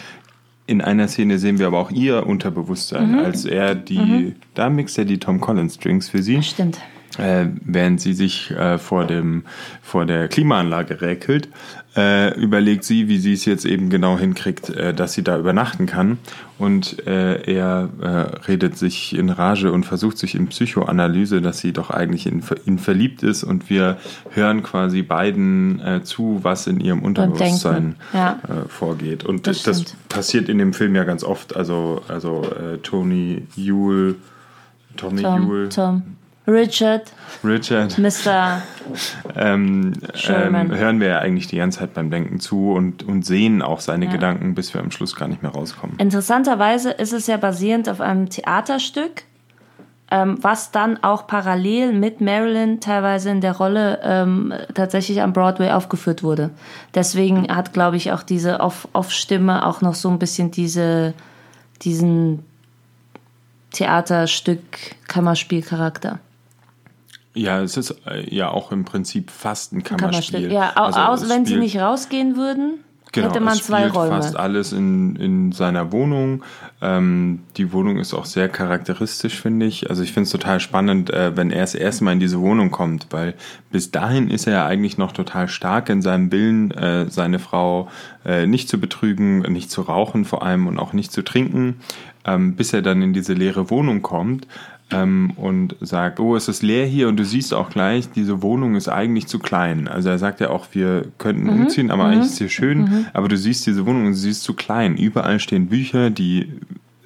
In 0.67 0.81
einer 0.81 1.07
Szene 1.07 1.39
sehen 1.39 1.57
wir 1.59 1.67
aber 1.67 1.79
auch 1.79 1.89
ihr 1.91 2.27
Unterbewusstsein, 2.27 3.13
Mhm. 3.13 3.19
als 3.19 3.45
er 3.45 3.73
die, 3.73 4.35
da 4.53 4.69
mixt 4.69 4.97
er 4.97 5.05
die 5.05 5.17
Tom 5.17 5.39
Collins 5.39 5.79
Drinks 5.79 6.09
für 6.09 6.21
sie. 6.21 6.43
Stimmt. 6.43 6.79
Äh, 7.17 7.45
während 7.63 8.01
sie 8.01 8.13
sich 8.13 8.51
äh, 8.51 8.77
vor, 8.77 9.05
dem, 9.05 9.43
vor 9.81 10.05
der 10.05 10.27
Klimaanlage 10.27 11.01
räkelt, 11.01 11.49
äh, 11.97 12.39
überlegt 12.39 12.83
sie, 12.83 13.07
wie 13.07 13.17
sie 13.17 13.33
es 13.33 13.45
jetzt 13.45 13.65
eben 13.65 13.89
genau 13.89 14.19
hinkriegt, 14.19 14.69
äh, 14.69 14.93
dass 14.93 15.13
sie 15.13 15.23
da 15.23 15.37
übernachten 15.39 15.87
kann. 15.87 16.19
Und 16.59 17.05
äh, 17.07 17.41
er 17.51 17.89
äh, 17.99 18.07
redet 18.47 18.77
sich 18.77 19.15
in 19.17 19.29
Rage 19.29 19.71
und 19.71 19.83
versucht 19.83 20.19
sich 20.19 20.35
in 20.35 20.47
Psychoanalyse, 20.47 21.41
dass 21.41 21.57
sie 21.57 21.73
doch 21.73 21.89
eigentlich 21.89 22.27
in 22.27 22.43
ihn 22.65 22.77
verliebt 22.77 23.23
ist. 23.23 23.43
Und 23.43 23.71
wir 23.71 23.97
hören 24.31 24.61
quasi 24.61 25.01
beiden 25.01 25.81
zu, 26.03 26.39
was 26.43 26.67
in 26.67 26.79
ihrem 26.79 27.01
Unterbewusstsein 27.01 27.95
ja. 28.13 28.39
vorgeht. 28.67 29.23
Und 29.23 29.47
Das 29.47 29.63
das, 29.63 29.95
passiert 30.09 30.49
in 30.49 30.57
dem 30.57 30.73
Film 30.73 30.95
ja 30.95 31.03
ganz 31.03 31.23
oft. 31.23 31.55
Also, 31.55 32.01
also 32.07 32.47
Tony 32.83 33.43
Yule, 33.55 34.15
Tommy 34.95 35.21
Tom, 35.21 35.47
Yule, 35.47 35.69
Tom. 35.69 36.16
Richard, 36.47 37.11
Richard 37.43 37.97
Mr. 37.97 38.61
ähm, 39.35 39.91
ähm, 40.29 40.71
hören 40.71 41.01
wir 41.01 41.07
ja 41.09 41.19
eigentlich 41.19 41.47
die 41.47 41.57
ganze 41.57 41.79
Zeit 41.79 41.93
beim 41.93 42.09
Denken 42.09 42.39
zu 42.39 42.71
und, 42.71 43.03
und 43.03 43.25
sehen 43.25 43.61
auch 43.61 43.81
seine 43.81 44.05
Ja. 44.05 44.11
Gedanken, 44.11 44.55
bis 44.55 44.73
wir 44.73 44.79
am 44.79 44.89
Schluss 44.91 45.13
gar 45.15 45.27
nicht 45.27 45.43
mehr 45.43 45.51
rauskommen. 45.51 45.97
Interessanterweise 45.99 46.91
ist 46.91 47.11
es 47.11 47.27
ja 47.27 47.35
basierend 47.35 47.89
auf 47.89 47.99
einem 47.99 48.29
Theaterstück, 48.29 49.23
ähm, 50.09 50.37
was 50.41 50.71
dann 50.71 51.03
auch 51.03 51.27
parallel 51.27 51.91
mit 51.91 52.21
Marilyn 52.21 52.79
teilweise 52.79 53.29
in 53.29 53.41
der 53.41 53.57
Rolle 53.57 53.99
ähm, 54.03 54.53
tatsächlich 54.73 55.21
am 55.21 55.33
Broadway 55.33 55.71
aufgeführt 55.71 56.23
wurde. 56.23 56.51
Deswegen 56.95 57.53
hat, 57.53 57.73
glaube 57.73 57.97
ich, 57.97 58.13
auch 58.13 58.23
diese 58.23 58.61
Off- 58.61 58.87
Off-Stimme 58.93 59.65
auch 59.65 59.81
noch 59.81 59.95
so 59.95 60.09
ein 60.09 60.17
bisschen 60.17 60.49
diese, 60.51 61.13
diesen 61.81 62.45
Theaterstück-Kammerspielcharakter. 63.73 66.19
Ja, 67.37 67.61
es 67.61 67.77
ist 67.77 67.91
äh, 68.05 68.33
ja 68.33 68.49
auch 68.49 68.71
im 68.71 68.85
Prinzip 68.85 69.31
fast 69.31 69.73
ein 69.73 69.83
Kammerspiel. 69.83 70.49
Kammerstück. 70.49 70.51
Ja, 70.51 70.71
Also 70.75 70.99
aus, 70.99 71.21
es 71.23 71.29
wenn 71.29 71.45
sie 71.45 71.57
nicht 71.57 71.77
rausgehen 71.77 72.35
würden, 72.35 72.79
Genau, 73.13 73.29
hätte 73.29 73.39
man 73.39 73.53
es 73.53 73.63
zwei 73.63 73.79
spielt 73.83 73.95
Räume. 73.95 74.09
fast 74.11 74.35
alles 74.35 74.73
in, 74.73 75.15
in 75.15 75.51
seiner 75.51 75.91
Wohnung. 75.91 76.43
Ähm, 76.81 77.39
die 77.55 77.71
Wohnung 77.71 77.99
ist 77.99 78.13
auch 78.13 78.25
sehr 78.25 78.49
charakteristisch, 78.49 79.41
finde 79.41 79.65
ich. 79.65 79.89
Also 79.89 80.03
ich 80.03 80.11
finde 80.11 80.25
es 80.25 80.31
total 80.31 80.59
spannend, 80.59 81.09
äh, 81.09 81.35
wenn 81.35 81.49
er 81.49 81.61
das 81.61 81.73
erste 81.73 82.03
Mal 82.03 82.11
in 82.13 82.19
diese 82.19 82.39
Wohnung 82.39 82.69
kommt, 82.69 83.07
weil 83.11 83.33
bis 83.71 83.91
dahin 83.91 84.29
ist 84.29 84.45
er 84.45 84.53
ja 84.53 84.65
eigentlich 84.65 84.97
noch 84.97 85.13
total 85.13 85.47
stark 85.47 85.89
in 85.89 86.01
seinem 86.01 86.31
Willen, 86.31 86.71
äh, 86.71 87.09
seine 87.09 87.39
Frau 87.39 87.89
äh, 88.25 88.45
nicht 88.45 88.67
zu 88.69 88.79
betrügen, 88.79 89.39
nicht 89.53 89.71
zu 89.71 89.83
rauchen 89.83 90.25
vor 90.25 90.43
allem 90.43 90.67
und 90.67 90.77
auch 90.77 90.93
nicht 90.93 91.11
zu 91.11 91.23
trinken, 91.23 91.77
ähm, 92.27 92.55
bis 92.55 92.73
er 92.73 92.81
dann 92.81 93.01
in 93.01 93.13
diese 93.13 93.33
leere 93.33 93.69
Wohnung 93.69 94.01
kommt. 94.01 94.47
Ähm, 94.89 95.31
und 95.35 95.75
sagt, 95.81 96.21
oh, 96.21 96.37
es 96.37 96.47
ist 96.47 96.63
leer 96.63 96.85
hier 96.85 97.09
und 97.09 97.17
du 97.17 97.25
siehst 97.25 97.53
auch 97.53 97.69
gleich, 97.69 98.09
diese 98.09 98.41
Wohnung 98.41 98.75
ist 98.75 98.87
eigentlich 98.87 99.27
zu 99.27 99.37
klein. 99.37 99.89
Also 99.89 100.07
er 100.07 100.17
sagt 100.17 100.39
ja 100.39 100.49
auch, 100.49 100.67
wir 100.71 101.07
könnten 101.17 101.49
umziehen, 101.49 101.91
aber 101.91 102.05
eigentlich 102.05 102.27
ist 102.27 102.37
hier 102.37 102.47
schön, 102.47 103.05
aber 103.11 103.27
du 103.27 103.35
siehst 103.35 103.65
diese 103.67 103.85
Wohnung 103.85 104.05
und 104.05 104.13
sie 104.13 104.29
ist 104.29 104.43
zu 104.43 104.53
klein. 104.53 104.95
Überall 104.95 105.41
stehen 105.41 105.67
Bücher, 105.67 106.09
die 106.09 106.53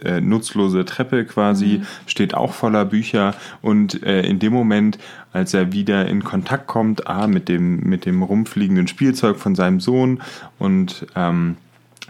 äh, 0.04 0.22
nutzlose 0.22 0.86
Treppe 0.86 1.26
quasi 1.26 1.82
steht 2.06 2.34
auch 2.34 2.54
voller 2.54 2.86
Bücher 2.86 3.36
und 3.62 4.04
äh, 4.04 4.22
in 4.24 4.40
dem 4.40 4.54
Moment, 4.54 4.98
als 5.32 5.54
er 5.54 5.72
wieder 5.74 6.08
in 6.08 6.24
Kontakt 6.24 6.68
kommt, 6.68 7.08
ah, 7.08 7.28
mit 7.28 7.48
dem, 7.48 7.82
mit 7.82 8.06
dem 8.06 8.24
rumfliegenden 8.24 8.88
Spielzeug 8.88 9.38
von 9.38 9.56
seinem 9.56 9.80
Sohn 9.80 10.22
und 10.60 11.06
ähm, 11.16 11.58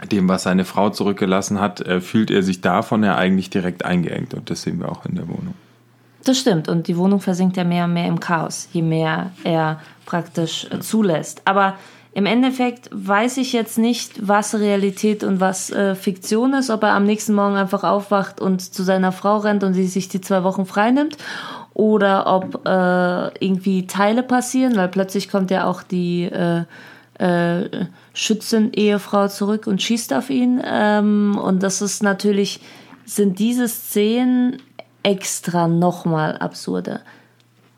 dem, 0.06 0.28
was 0.28 0.44
seine 0.44 0.64
Frau 0.64 0.90
zurückgelassen 0.90 1.60
hat, 1.60 1.80
äh, 1.80 2.00
fühlt 2.00 2.30
er 2.30 2.42
sich 2.42 2.60
davon 2.60 3.02
ja 3.04 3.16
eigentlich 3.16 3.50
direkt 3.50 3.84
eingeengt 3.84 4.34
und 4.34 4.50
das 4.50 4.62
sehen 4.62 4.80
wir 4.80 4.90
auch 4.90 5.04
in 5.06 5.14
der 5.14 5.28
Wohnung. 5.28 5.54
Das 6.24 6.38
stimmt. 6.38 6.68
Und 6.68 6.86
die 6.86 6.96
Wohnung 6.96 7.20
versinkt 7.20 7.56
ja 7.56 7.64
mehr 7.64 7.84
und 7.84 7.94
mehr 7.94 8.06
im 8.06 8.20
Chaos, 8.20 8.68
je 8.72 8.82
mehr 8.82 9.32
er 9.44 9.80
praktisch 10.06 10.68
äh, 10.70 10.80
zulässt. 10.80 11.42
Aber 11.44 11.74
im 12.14 12.26
Endeffekt 12.26 12.90
weiß 12.92 13.38
ich 13.38 13.52
jetzt 13.52 13.78
nicht, 13.78 14.28
was 14.28 14.54
Realität 14.54 15.24
und 15.24 15.40
was 15.40 15.70
äh, 15.70 15.94
Fiktion 15.94 16.52
ist, 16.52 16.68
ob 16.68 16.82
er 16.82 16.92
am 16.92 17.06
nächsten 17.06 17.32
Morgen 17.32 17.56
einfach 17.56 17.84
aufwacht 17.84 18.40
und 18.40 18.60
zu 18.60 18.82
seiner 18.82 19.12
Frau 19.12 19.38
rennt 19.38 19.64
und 19.64 19.72
sie 19.72 19.86
sich 19.86 20.08
die 20.08 20.20
zwei 20.20 20.44
Wochen 20.44 20.66
freinimmt. 20.66 21.16
Oder 21.74 22.26
ob 22.26 22.66
äh, 22.66 23.44
irgendwie 23.44 23.86
Teile 23.86 24.22
passieren, 24.22 24.76
weil 24.76 24.88
plötzlich 24.88 25.30
kommt 25.30 25.50
ja 25.50 25.64
auch 25.64 25.82
die 25.82 26.24
äh, 26.24 26.64
äh, 27.22 27.86
Schützen-Ehefrau 28.14 29.28
zurück 29.28 29.66
und 29.66 29.80
schießt 29.80 30.12
auf 30.12 30.28
ihn. 30.28 30.60
Ähm, 30.64 31.38
und 31.42 31.62
das 31.62 31.80
ist 31.80 32.02
natürlich, 32.02 32.60
sind 33.04 33.38
diese 33.38 33.68
Szenen 33.68 34.56
extra 35.04 35.68
nochmal 35.68 36.36
absurder. 36.38 37.00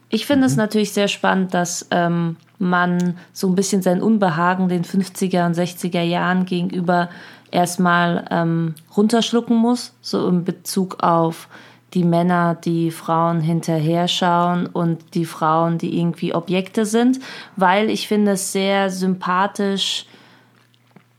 Ich 0.08 0.26
finde 0.26 0.46
es 0.46 0.56
natürlich 0.56 0.92
sehr 0.92 1.08
spannend, 1.08 1.52
dass 1.52 1.86
ähm, 1.90 2.36
man 2.58 3.16
so 3.32 3.48
ein 3.48 3.54
bisschen 3.54 3.82
sein 3.82 4.00
Unbehagen 4.00 4.68
den 4.68 4.84
50er 4.84 5.44
und 5.46 5.56
60er 5.56 6.02
Jahren 6.02 6.46
gegenüber 6.46 7.10
erstmal 7.50 8.24
ähm, 8.30 8.74
runterschlucken 8.96 9.56
muss, 9.56 9.92
so 10.00 10.26
in 10.28 10.44
Bezug 10.44 11.02
auf 11.02 11.48
die 11.94 12.04
Männer, 12.04 12.56
die 12.56 12.90
Frauen 12.90 13.40
hinterher 13.40 14.08
schauen 14.08 14.66
und 14.66 15.14
die 15.14 15.24
Frauen, 15.24 15.78
die 15.78 15.98
irgendwie 15.98 16.34
Objekte 16.34 16.86
sind, 16.86 17.20
weil 17.56 17.90
ich 17.90 18.08
finde 18.08 18.32
es 18.32 18.52
sehr 18.52 18.90
sympathisch 18.90 20.06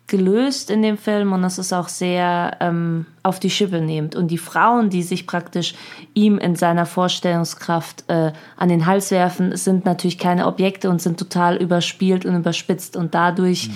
gelöst 0.08 0.70
in 0.70 0.84
dem 0.84 0.98
Film 0.98 1.34
und 1.34 1.44
es 1.44 1.58
ist 1.58 1.74
auch 1.74 1.88
sehr 1.88 2.58
ähm, 2.60 3.08
auf 3.24 3.40
die 3.40 3.50
Schippe 3.50 3.82
nehmend. 3.82 4.16
Und 4.16 4.28
die 4.30 4.38
Frauen, 4.38 4.90
die 4.90 5.02
sich 5.02 5.26
praktisch 5.26 5.74
ihm 6.14 6.38
in 6.38 6.56
seiner 6.56 6.86
Vorstellungskraft 6.86 8.04
äh, 8.08 8.32
an 8.56 8.70
den 8.70 8.86
Hals 8.86 9.10
werfen, 9.10 9.56
sind 9.58 9.86
natürlich 9.86 10.20
keine 10.20 10.46
Objekte 10.46 10.90
und 10.92 11.02
sind 11.02 11.18
total 11.18 11.58
überspielt 11.58 12.26
und 12.26 12.36
überspitzt. 12.36 12.96
Und 12.96 13.16
dadurch 13.16 13.72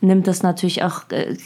nimmt 0.00 0.28
das 0.28 0.44
natürlich 0.44 0.84
auch, 0.84 1.10
äh, 1.10 1.36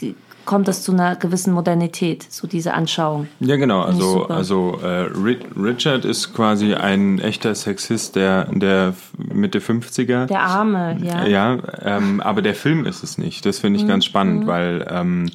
kommt 0.45 0.67
das 0.67 0.83
zu 0.83 0.91
einer 0.91 1.15
gewissen 1.15 1.53
Modernität, 1.53 2.23
so 2.31 2.47
diese 2.47 2.73
Anschauung. 2.73 3.27
Ja, 3.39 3.55
genau. 3.55 3.83
Finde 3.85 3.97
ich 3.99 4.03
Also, 4.05 4.25
also 4.27 4.79
äh, 4.83 5.05
Ri- 5.07 5.39
Richard 5.61 6.05
ist 6.05 6.33
quasi 6.33 6.73
ein 6.73 7.19
echter 7.19 7.53
Sexist 7.55 8.15
der, 8.15 8.45
der 8.51 8.93
Mitte 9.17 9.59
50er. 9.59 10.25
Der 10.27 10.41
Arme, 10.41 10.97
ja. 11.01 11.25
Ja, 11.25 11.57
ähm, 11.81 12.19
aber 12.21 12.41
der 12.41 12.55
Film 12.55 12.85
ist 12.85 13.03
es 13.03 13.17
nicht. 13.17 13.45
Das 13.45 13.59
finde 13.59 13.79
ich 13.79 13.87
ganz 13.87 14.05
Mhm. 14.05 14.09
spannend, 14.09 14.47
weil 14.47 14.85
ähm, 14.89 15.29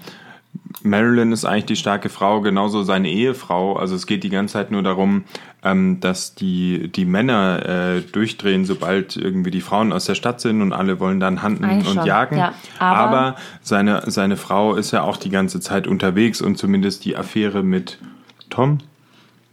Marilyn 0.83 1.33
ist 1.33 1.45
eigentlich 1.45 1.67
die 1.67 1.77
starke 1.77 2.09
Frau, 2.09 2.41
genauso 2.41 2.83
seine 2.83 3.09
Ehefrau. 3.11 3.77
Also 3.77 3.95
es 3.97 4.07
geht 4.07 4.23
die 4.23 4.29
ganze 4.29 4.53
Zeit 4.55 4.71
nur 4.71 4.83
darum, 4.83 5.25
ähm, 5.65 5.99
dass 6.01 6.35
die, 6.35 6.89
die 6.89 7.05
Männer 7.05 7.67
äh, 7.97 8.01
durchdrehen, 8.01 8.65
sobald 8.65 9.17
irgendwie 9.17 9.51
die 9.51 9.61
Frauen 9.61 9.93
aus 9.93 10.05
der 10.05 10.15
Stadt 10.15 10.41
sind 10.41 10.63
und 10.63 10.73
alle 10.73 11.01
wollen 11.01 11.19
dann 11.21 11.43
handen 11.43 11.65
Eigentlich 11.65 11.89
und 11.89 11.95
schon, 11.97 12.07
jagen. 12.07 12.37
ja. 12.39 12.53
aber 12.79 12.99
Aber- 13.19 13.37
seine, 13.63 14.03
seine 14.11 14.37
Frau 14.37 14.75
ist 14.75 14.93
ja 14.93 15.03
auch 15.03 15.17
die 15.17 15.31
ganze 15.31 15.61
Zeit 15.61 15.87
unterwegs 15.87 16.41
und 16.41 16.57
zumindest 16.59 17.05
die 17.05 17.17
Affäre 17.17 17.63
mit 17.63 17.99
Tom. 18.51 18.79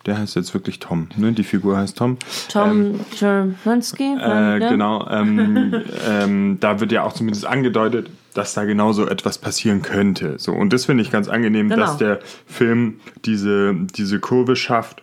Der 0.05 0.19
heißt 0.19 0.35
jetzt 0.35 0.53
wirklich 0.53 0.77
Tom, 0.79 1.07
ne? 1.17 1.31
Die 1.31 1.43
Figur 1.43 1.77
heißt 1.77 1.97
Tom. 1.97 2.17
Tom 2.49 2.99
Jermansky. 3.19 4.03
Äh, 4.21 4.59
ne? 4.59 4.67
genau. 4.69 5.07
Ähm, 5.09 5.81
ähm, 6.07 6.57
da 6.59 6.79
wird 6.79 6.91
ja 6.91 7.03
auch 7.03 7.13
zumindest 7.13 7.47
angedeutet, 7.47 8.11
dass 8.35 8.53
da 8.53 8.65
genau 8.65 8.91
so 8.91 9.07
etwas 9.07 9.39
passieren 9.39 9.81
könnte. 9.81 10.35
So, 10.37 10.51
und 10.53 10.71
das 10.73 10.85
finde 10.85 11.01
ich 11.01 11.09
ganz 11.09 11.27
angenehm, 11.27 11.69
Genau. 11.69 11.81
dass 11.81 11.97
der 11.97 12.19
Film 12.45 12.99
diese, 13.25 13.73
diese 13.73 14.19
Kurve 14.19 14.55
schafft. 14.55 15.01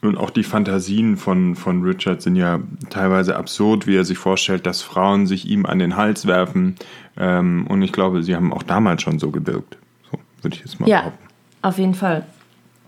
Und 0.00 0.16
auch 0.16 0.30
die 0.30 0.44
Fantasien 0.44 1.16
von, 1.16 1.56
von 1.56 1.82
Richard 1.82 2.22
sind 2.22 2.36
ja 2.36 2.60
teilweise 2.88 3.34
absurd, 3.34 3.88
wie 3.88 3.96
er 3.96 4.04
sich 4.04 4.16
vorstellt, 4.16 4.64
dass 4.64 4.80
Frauen 4.80 5.26
sich 5.26 5.44
ihm 5.48 5.66
an 5.66 5.80
den 5.80 5.96
Hals 5.96 6.26
werfen. 6.26 6.76
Ähm, 7.16 7.66
und 7.68 7.82
ich 7.82 7.90
glaube, 7.90 8.22
sie 8.22 8.36
haben 8.36 8.52
auch 8.52 8.62
damals 8.62 9.02
schon 9.02 9.18
so 9.18 9.32
gewirkt. 9.32 9.76
So 10.12 10.18
würde 10.42 10.54
ich 10.54 10.60
jetzt 10.60 10.78
mal 10.78 10.88
Ja, 10.88 11.00
behaupten. 11.00 11.24
auf 11.62 11.78
jeden 11.78 11.94
Fall. 11.94 12.24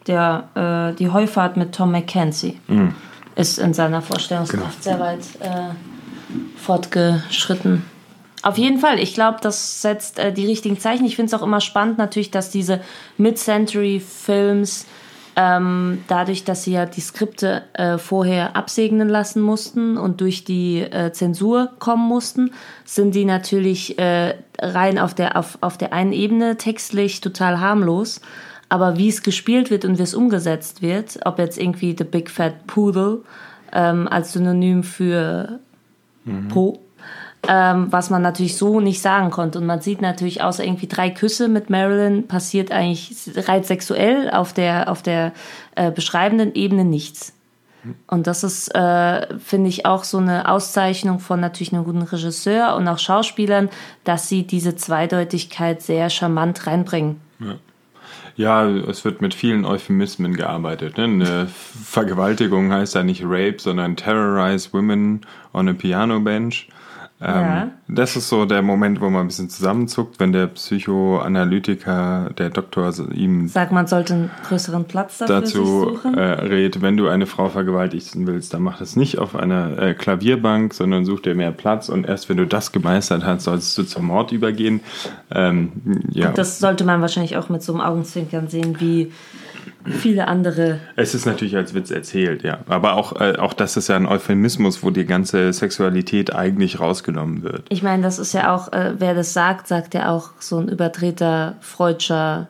Der, 0.07 0.93
äh, 0.93 0.97
die 0.97 1.09
Heufahrt 1.11 1.57
mit 1.57 1.75
Tom 1.75 1.91
McKenzie 1.91 2.61
Mhm. 2.69 2.95
ist 3.35 3.59
in 3.59 3.75
seiner 3.75 4.03
Vorstellungskraft 4.03 4.85
Genau. 4.85 4.97
sehr 4.97 5.01
weit 5.01 5.25
äh, 5.41 5.75
fortgeschritten. 6.57 7.83
Auf 8.43 8.57
jeden 8.57 8.79
Fall, 8.79 8.99
ich 8.99 9.15
glaube, 9.15 9.39
das 9.43 9.83
setzt 9.83 10.19
äh, 10.19 10.33
die 10.33 10.47
richtigen 10.47 10.79
Zeichen. 10.79 11.05
Ich 11.05 11.17
finde 11.17 11.35
es 11.35 11.41
auch 11.41 11.45
immer 11.45 11.61
spannend 11.61 11.99
natürlich, 11.99 12.31
dass 12.31 12.51
diese 12.51 12.81
Mid-Century-Films 13.19 14.87
ähm, 15.37 16.03
dadurch, 16.09 16.45
dass 16.45 16.65
sie 16.65 16.73
ja 16.73 16.87
die 16.87 17.01
Skripte 17.01 17.63
äh, 17.75 17.99
vorher 17.99 18.57
absegnen 18.57 19.09
lassen 19.09 19.41
mussten 19.43 19.97
und 19.97 20.21
durch 20.21 20.45
die 20.45 20.81
äh, 20.81 21.13
Zensur 21.13 21.71
kommen 21.79 22.07
mussten, 22.09 22.53
sind 22.85 23.15
die 23.15 23.25
natürlich 23.25 23.99
äh, 23.99 24.35
rein 24.59 24.99
auf 24.99 25.15
der, 25.15 25.37
auf, 25.37 25.59
auf 25.61 25.79
der 25.79 25.93
einen 25.93 26.13
Ebene 26.13 26.57
textlich 26.57 27.21
total 27.21 27.61
harmlos. 27.61 28.21
Aber 28.69 28.99
wie 28.99 29.09
es 29.09 29.23
gespielt 29.23 29.71
wird 29.71 29.85
und 29.85 29.99
wie 29.99 30.03
es 30.03 30.15
umgesetzt 30.15 30.81
wird, 30.81 31.19
ob 31.25 31.39
jetzt 31.39 31.59
irgendwie 31.59 31.95
The 31.97 32.05
Big 32.05 32.31
Fat 32.31 32.67
Poodle 32.67 33.23
ähm, 33.73 34.09
als 34.09 34.33
Synonym 34.33 34.83
für 34.83 35.59
Po 36.49 36.81
ähm, 37.49 37.91
was 37.91 38.11
man 38.11 38.23
natürlich 38.23 38.57
so 38.57 38.81
nicht 38.81 39.01
sagen 39.01 39.31
konnte. 39.31 39.59
Und 39.59 39.67
man 39.67 39.81
sieht 39.81 40.03
natürlich, 40.03 40.43
außer 40.43 40.65
irgendwie 40.65 40.87
drei 40.87 41.11
Küsse 41.11 41.49
mit 41.49 41.71
Marilyn, 41.71 42.27
passiert 42.29 42.71
eigentlich 42.73 43.31
rein 43.49 43.65
sexuell 43.65 44.31
auf 44.31 44.53
der, 44.53 44.91
auf 44.91 45.03
der 45.03 45.33
äh, 45.75 45.91
beschreibenden 45.91 46.55
Ebene 46.55 46.85
nichts. 46.85 47.33
Und 48.07 48.27
das 48.27 48.45
ist, 48.45 48.75
äh, 48.75 49.39
finde 49.39 49.69
ich, 49.71 49.87
auch 49.87 50.05
so 50.05 50.19
eine 50.19 50.49
Auszeichnung 50.49 51.19
von 51.19 51.41
natürlich 51.41 51.73
einem 51.73 51.85
guten 51.85 52.03
Regisseur 52.03 52.77
und 52.77 52.87
auch 52.89 52.99
Schauspielern, 52.99 53.71
dass 54.05 54.29
sie 54.29 54.47
diese 54.47 54.77
Zweideutigkeit 54.77 55.81
sehr 55.81 56.11
charmant 56.11 56.67
reinbringen. 56.67 57.21
Ja. 57.39 57.57
Ja, 58.37 58.67
es 58.67 59.05
wird 59.05 59.21
mit 59.21 59.35
vielen 59.35 59.67
Euphemismen 59.67 60.35
gearbeitet. 60.35 60.97
Ne? 60.97 61.05
Eine 61.05 61.49
Vergewaltigung 61.85 62.73
heißt 62.73 62.95
ja 62.95 63.03
nicht 63.03 63.23
Rape, 63.25 63.57
sondern 63.59 63.97
Terrorize 63.97 64.73
Women 64.73 65.27
on 65.53 65.69
a 65.69 65.75
Piano 65.75 66.21
Bench. 66.21 66.69
Ähm, 67.23 67.35
ja. 67.35 67.71
Das 67.87 68.17
ist 68.17 68.31
so 68.31 68.47
der 68.47 68.63
Moment, 68.63 69.01
wo 69.03 69.11
man 69.11 69.23
ein 69.23 69.27
bisschen 69.27 69.51
zusammenzuckt, 69.51 70.21
wenn 70.21 70.33
der 70.33 70.47
Psychoanalytiker, 70.47 72.31
der 72.39 72.49
Doktor 72.49 72.95
ihm 73.13 73.47
sagt, 73.47 73.73
man 73.73 73.87
sollte 73.87 74.15
einen 74.15 74.31
größeren 74.49 74.85
Platz 74.87 75.19
dazu 75.19 75.99
äh, 76.05 76.21
rät, 76.21 76.81
wenn 76.81 76.97
du 76.97 77.09
eine 77.09 77.27
Frau 77.27 77.51
vergewaltigen 77.51 78.27
willst, 78.27 78.55
dann 78.55 78.63
mach 78.63 78.79
das 78.79 78.97
nicht 78.97 79.19
auf 79.19 79.37
einer 79.37 79.79
äh, 79.79 79.95
Klavierbank, 79.95 80.73
sondern 80.73 81.05
such 81.05 81.21
dir 81.21 81.35
mehr 81.35 81.53
Platz 81.53 81.91
und 81.91 82.09
erst 82.09 82.31
wenn 82.31 82.39
du 82.39 82.47
das 82.47 82.73
gemeistert 82.73 83.25
hast, 83.25 83.45
sollst 83.45 83.77
du 83.77 83.83
zum 83.83 84.07
Mord 84.07 84.33
übergehen. 84.33 84.81
Ähm, 85.31 85.73
ja. 86.11 86.29
Und 86.29 86.39
das 86.39 86.59
sollte 86.59 86.85
man 86.85 87.03
wahrscheinlich 87.03 87.37
auch 87.37 87.51
mit 87.51 87.63
so 87.63 87.75
einem 87.75 87.83
Augenzwinkern 87.83 88.49
sehen, 88.49 88.81
wie 88.81 89.13
viele 89.85 90.29
andere. 90.29 90.79
Es 90.97 91.15
ist 91.15 91.27
natürlich 91.27 91.57
als 91.57 91.75
Witz 91.75 91.91
erzählt, 91.91 92.43
ja. 92.43 92.59
Aber 92.69 92.95
auch, 92.95 93.21
äh, 93.21 93.37
auch 93.37 93.53
das 93.53 93.77
ist 93.77 93.89
ja 93.89 93.97
ein 93.97 94.07
Euphemismus, 94.07 94.83
wo 94.83 94.91
die 94.91 95.05
ganze 95.05 95.53
Sexualität 95.53 96.35
eigentlich 96.35 96.81
rausgenommen 96.81 97.43
wird. 97.43 97.65
Ich 97.69 97.83
meine, 97.83 98.03
das 98.03 98.19
ist 98.19 98.33
ja 98.33 98.55
auch, 98.55 98.73
äh, 98.73 98.95
wer 98.99 99.15
das 99.15 99.33
sagt, 99.33 99.69
sagt 99.69 99.95
ja 99.95 100.11
auch 100.11 100.31
so 100.39 100.59
ein 100.59 100.69
überdrehter 100.69 101.57
Freudscher. 101.61 102.49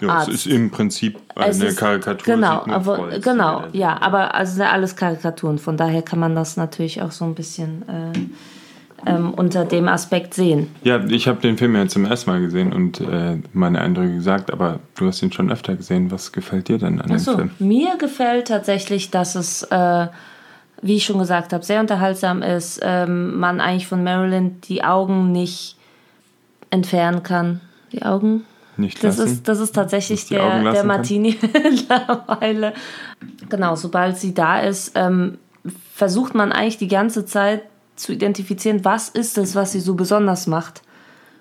Ja, 0.00 0.22
es 0.22 0.28
ist 0.28 0.46
im 0.46 0.70
Prinzip 0.70 1.18
eine 1.36 1.66
ist, 1.66 1.78
Karikatur. 1.78 2.34
Genau, 2.34 2.64
aber, 2.66 2.96
Freud, 2.96 3.20
genau, 3.20 3.64
ja, 3.72 4.00
aber 4.00 4.34
also 4.34 4.62
alles 4.64 4.96
Karikaturen. 4.96 5.58
Von 5.58 5.76
daher 5.76 6.02
kann 6.02 6.18
man 6.18 6.34
das 6.34 6.56
natürlich 6.56 7.00
auch 7.02 7.12
so 7.12 7.24
ein 7.24 7.34
bisschen. 7.34 7.82
Äh, 7.88 8.18
ähm, 9.06 9.34
unter 9.34 9.64
dem 9.64 9.88
Aspekt 9.88 10.34
sehen. 10.34 10.68
Ja, 10.82 11.04
ich 11.04 11.28
habe 11.28 11.40
den 11.40 11.58
Film 11.58 11.74
ja 11.76 11.86
zum 11.86 12.04
ersten 12.04 12.30
Mal 12.30 12.40
gesehen 12.40 12.72
und 12.72 13.00
äh, 13.00 13.38
meine 13.52 13.80
Eindrücke 13.80 14.14
gesagt, 14.14 14.52
aber 14.52 14.80
du 14.96 15.06
hast 15.06 15.22
ihn 15.22 15.32
schon 15.32 15.50
öfter 15.50 15.76
gesehen. 15.76 16.10
Was 16.10 16.32
gefällt 16.32 16.68
dir 16.68 16.78
denn 16.78 17.00
an 17.00 17.10
Ach 17.12 17.16
dem 17.16 17.34
Film? 17.36 17.50
Mir 17.58 17.96
gefällt 17.96 18.48
tatsächlich, 18.48 19.10
dass 19.10 19.34
es, 19.34 19.62
äh, 19.64 20.06
wie 20.82 20.96
ich 20.96 21.04
schon 21.04 21.18
gesagt 21.18 21.52
habe, 21.52 21.64
sehr 21.64 21.80
unterhaltsam 21.80 22.42
ist. 22.42 22.80
Ähm, 22.82 23.38
man 23.38 23.60
eigentlich 23.60 23.86
von 23.86 24.02
Marilyn 24.02 24.60
die 24.62 24.84
Augen 24.84 25.32
nicht 25.32 25.76
entfernen 26.70 27.22
kann. 27.22 27.60
Die 27.92 28.02
Augen? 28.02 28.44
Nicht 28.76 29.04
das 29.04 29.20
ist, 29.20 29.46
das 29.46 29.60
ist 29.60 29.72
tatsächlich 29.72 30.26
der, 30.26 30.72
der 30.72 30.82
Martini 30.82 31.36
mittlerweile. 31.52 32.74
Genau, 33.48 33.76
sobald 33.76 34.18
sie 34.18 34.34
da 34.34 34.58
ist, 34.60 34.92
ähm, 34.96 35.38
versucht 35.94 36.34
man 36.34 36.50
eigentlich 36.50 36.78
die 36.78 36.88
ganze 36.88 37.24
Zeit 37.24 37.62
zu 37.96 38.12
identifizieren, 38.12 38.84
was 38.84 39.08
ist 39.08 39.38
es, 39.38 39.54
was 39.54 39.72
sie 39.72 39.80
so 39.80 39.94
besonders 39.94 40.46
macht. 40.46 40.82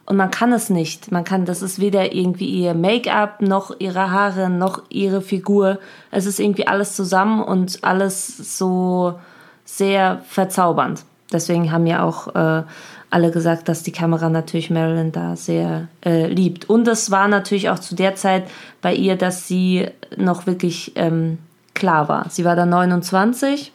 Und 0.05 0.17
man 0.17 0.31
kann 0.31 0.51
es 0.51 0.69
nicht. 0.69 1.11
Man 1.11 1.23
kann, 1.23 1.45
das 1.45 1.61
ist 1.61 1.79
weder 1.79 2.13
irgendwie 2.13 2.49
ihr 2.49 2.73
Make-up, 2.73 3.41
noch 3.41 3.79
ihre 3.79 4.11
Haare, 4.11 4.49
noch 4.49 4.83
ihre 4.89 5.21
Figur. 5.21 5.79
Es 6.11 6.25
ist 6.25 6.39
irgendwie 6.39 6.67
alles 6.67 6.95
zusammen 6.95 7.41
und 7.41 7.83
alles 7.83 8.57
so 8.57 9.19
sehr 9.63 10.21
verzaubernd. 10.27 11.05
Deswegen 11.31 11.71
haben 11.71 11.87
ja 11.87 12.03
auch 12.03 12.35
äh, 12.35 12.63
alle 13.09 13.31
gesagt, 13.31 13.69
dass 13.69 13.83
die 13.83 13.91
Kamera 13.91 14.29
natürlich 14.29 14.69
Marilyn 14.69 15.11
da 15.11 15.35
sehr 15.35 15.87
äh, 16.05 16.27
liebt. 16.27 16.69
Und 16.69 16.87
es 16.87 17.11
war 17.11 17.27
natürlich 17.27 17.69
auch 17.69 17.79
zu 17.79 17.95
der 17.95 18.15
Zeit 18.15 18.45
bei 18.81 18.93
ihr, 18.93 19.15
dass 19.15 19.47
sie 19.47 19.87
noch 20.17 20.47
wirklich 20.47 20.93
ähm, 20.95 21.37
klar 21.73 22.07
war. 22.07 22.29
Sie 22.29 22.45
war 22.45 22.55
da 22.55 22.65
29, 22.65 23.71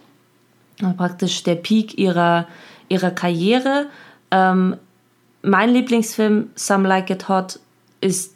praktisch 0.96 1.42
der 1.42 1.56
Peak 1.56 1.98
ihrer 1.98 2.46
ihrer 2.88 3.10
Karriere. 3.10 3.86
Ähm, 4.30 4.76
mein 5.42 5.70
Lieblingsfilm 5.70 6.50
Some 6.54 6.88
Like 6.88 7.10
It 7.10 7.28
Hot 7.28 7.60
ist 8.00 8.34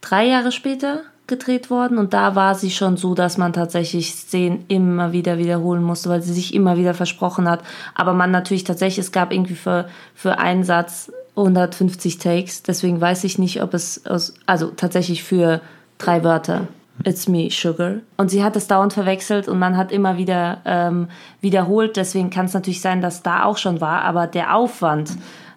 drei 0.00 0.26
Jahre 0.26 0.52
später 0.52 1.02
gedreht 1.26 1.70
worden 1.70 1.98
und 1.98 2.14
da 2.14 2.36
war 2.36 2.54
sie 2.54 2.70
schon 2.70 2.96
so, 2.96 3.14
dass 3.14 3.36
man 3.36 3.52
tatsächlich 3.52 4.14
Szenen 4.14 4.64
immer 4.68 5.10
wieder 5.10 5.38
wiederholen 5.38 5.82
musste, 5.82 6.08
weil 6.08 6.22
sie 6.22 6.32
sich 6.32 6.54
immer 6.54 6.76
wieder 6.76 6.94
versprochen 6.94 7.48
hat. 7.48 7.64
Aber 7.96 8.12
man 8.12 8.30
natürlich 8.30 8.62
tatsächlich, 8.62 9.04
es 9.04 9.10
gab 9.10 9.32
irgendwie 9.32 9.56
für, 9.56 9.88
für 10.14 10.38
einen 10.38 10.62
Satz 10.62 11.10
150 11.34 12.18
Takes, 12.18 12.62
deswegen 12.62 13.00
weiß 13.00 13.24
ich 13.24 13.38
nicht, 13.38 13.60
ob 13.60 13.74
es 13.74 14.06
aus, 14.06 14.34
also 14.46 14.68
tatsächlich 14.68 15.24
für 15.24 15.60
drei 15.98 16.22
Wörter 16.22 16.68
It's 17.04 17.28
me, 17.28 17.50
Sugar. 17.50 17.96
Und 18.16 18.30
sie 18.30 18.42
hat 18.42 18.56
es 18.56 18.68
dauernd 18.68 18.92
verwechselt 18.92 19.48
und 19.48 19.58
man 19.58 19.76
hat 19.76 19.92
immer 19.92 20.16
wieder 20.16 20.58
ähm, 20.64 21.08
wiederholt. 21.40 21.96
Deswegen 21.96 22.30
kann 22.30 22.46
es 22.46 22.54
natürlich 22.54 22.80
sein, 22.80 23.00
dass 23.00 23.22
da 23.22 23.44
auch 23.44 23.58
schon 23.58 23.80
war. 23.80 24.02
Aber 24.02 24.26
der 24.26 24.54
Aufwand, 24.54 25.12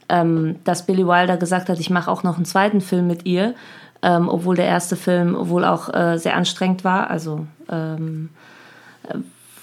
ähm, 0.10 0.58
dass 0.64 0.86
Billy 0.86 1.08
Wilder 1.08 1.38
gesagt 1.38 1.70
hat, 1.70 1.80
ich 1.80 1.90
mache 1.90 2.12
auch 2.12 2.24
noch 2.24 2.36
einen 2.36 2.46
zweiten 2.46 2.82
Film 2.82 3.08
mit 3.08 3.26
ihr, 3.26 3.56
ähm, 4.02 4.28
obwohl 4.30 4.56
der 4.56 4.66
erste 4.66 4.96
Film 4.96 5.36
wohl 5.50 5.66
auch 5.66 5.94
äh, 5.94 6.18
sehr 6.18 6.36
anstrengend 6.36 6.84
war. 6.84 7.10
Also 7.10 7.48
ähm, 7.70 8.30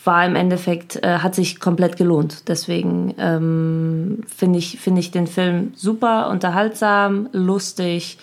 war 0.06 0.24
im 0.24 0.36
Endeffekt, 0.36 1.02
äh, 1.04 1.18
hat 1.18 1.34
sich 1.34 1.60
komplett 1.60 1.96
gelohnt. 1.96 2.48
Deswegen 2.48 3.14
ähm, 3.18 4.22
finde 4.34 4.58
ich, 4.58 4.78
find 4.80 4.98
ich 4.98 5.10
den 5.10 5.26
Film 5.26 5.72
super, 5.74 6.30
unterhaltsam, 6.30 7.28
lustig. 7.32 8.18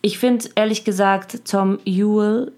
Ich 0.00 0.18
finde 0.18 0.46
ehrlich 0.54 0.84
gesagt 0.84 1.44
Tom 1.50 1.78
Ewell 1.84 2.52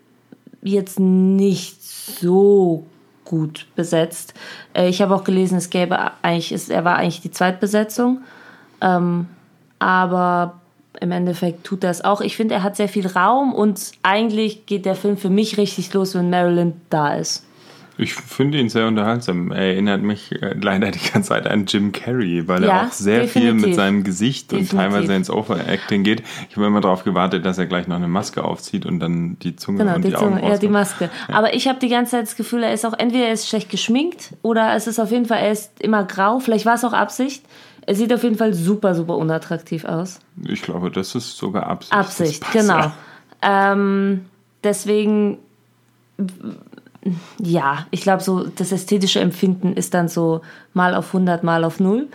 jetzt 0.72 0.98
nicht 1.00 1.82
so 1.82 2.86
gut 3.24 3.66
besetzt. 3.74 4.34
Äh, 4.74 4.88
ich 4.88 5.02
habe 5.02 5.14
auch 5.14 5.24
gelesen, 5.24 5.58
es 5.58 5.70
gäbe 5.70 5.98
eigentlich, 6.22 6.52
es, 6.52 6.68
er 6.68 6.84
war 6.84 6.96
eigentlich 6.96 7.20
die 7.20 7.30
Zweitbesetzung. 7.30 8.22
Ähm, 8.80 9.26
aber 9.78 10.60
im 11.00 11.12
Endeffekt 11.12 11.64
tut 11.64 11.84
es 11.84 12.04
auch. 12.04 12.20
Ich 12.20 12.36
finde, 12.36 12.54
er 12.54 12.62
hat 12.62 12.76
sehr 12.76 12.88
viel 12.88 13.06
Raum 13.06 13.54
und 13.54 13.92
eigentlich 14.02 14.66
geht 14.66 14.86
der 14.86 14.94
Film 14.94 15.16
für 15.16 15.30
mich 15.30 15.58
richtig 15.58 15.92
los, 15.92 16.14
wenn 16.14 16.30
Marilyn 16.30 16.80
da 16.90 17.14
ist. 17.14 17.45
Ich 17.98 18.14
finde 18.14 18.58
ihn 18.58 18.68
sehr 18.68 18.86
unterhaltsam. 18.86 19.52
Er 19.52 19.72
erinnert 19.72 20.02
mich 20.02 20.30
äh, 20.30 20.54
leider 20.60 20.90
die 20.90 20.98
ganze 21.12 21.30
Zeit 21.30 21.46
an 21.46 21.64
Jim 21.66 21.92
Carrey, 21.92 22.46
weil 22.46 22.64
ja, 22.64 22.68
er 22.68 22.86
auch 22.86 22.92
sehr 22.92 23.22
definitiv. 23.22 23.42
viel 23.42 23.68
mit 23.68 23.74
seinem 23.74 24.04
Gesicht 24.04 24.52
definitiv. 24.52 24.72
und 24.72 24.78
teilweise 24.78 25.14
ins 25.14 25.30
Overacting 25.30 26.02
geht. 26.02 26.22
Ich 26.50 26.56
habe 26.56 26.66
immer 26.66 26.82
darauf 26.82 27.04
gewartet, 27.04 27.46
dass 27.46 27.56
er 27.56 27.66
gleich 27.66 27.86
noch 27.86 27.96
eine 27.96 28.08
Maske 28.08 28.44
aufzieht 28.44 28.84
und 28.84 29.00
dann 29.00 29.38
die 29.38 29.56
Zunge 29.56 29.78
genau, 29.78 29.94
und 29.94 30.04
die, 30.04 30.08
die 30.10 30.14
Zunge, 30.14 30.36
Augen 30.42 30.46
Ja, 30.46 30.58
die 30.58 30.68
Maske. 30.68 31.10
Ja. 31.28 31.34
Aber 31.34 31.54
ich 31.54 31.68
habe 31.68 31.78
die 31.78 31.88
ganze 31.88 32.12
Zeit 32.12 32.22
das 32.24 32.36
Gefühl, 32.36 32.62
er 32.62 32.74
ist 32.74 32.84
auch 32.84 32.94
entweder 32.98 33.26
er 33.26 33.32
ist 33.32 33.48
schlecht 33.48 33.70
geschminkt 33.70 34.34
oder 34.42 34.74
es 34.74 34.86
ist 34.86 34.98
auf 34.98 35.10
jeden 35.10 35.24
Fall, 35.24 35.38
er 35.38 35.52
ist 35.52 35.80
immer 35.80 36.04
grau. 36.04 36.38
Vielleicht 36.38 36.66
war 36.66 36.74
es 36.74 36.84
auch 36.84 36.92
Absicht. 36.92 37.44
Er 37.86 37.94
sieht 37.94 38.12
auf 38.12 38.24
jeden 38.24 38.36
Fall 38.36 38.52
super, 38.52 38.94
super 38.94 39.16
unattraktiv 39.16 39.84
aus. 39.84 40.18
Ich 40.44 40.60
glaube, 40.60 40.90
das 40.90 41.14
ist 41.14 41.36
sogar 41.36 41.66
Absicht. 41.66 41.92
Absicht, 41.92 42.52
genau. 42.52 42.92
Ähm, 43.42 44.26
deswegen 44.64 45.38
ja, 47.38 47.86
ich 47.90 48.02
glaube, 48.02 48.22
so 48.22 48.44
das 48.44 48.72
ästhetische 48.72 49.20
Empfinden 49.20 49.72
ist 49.72 49.94
dann 49.94 50.08
so 50.08 50.42
mal 50.74 50.94
auf 50.94 51.08
100, 51.08 51.42
mal 51.42 51.64
auf 51.64 51.80
0. 51.80 52.08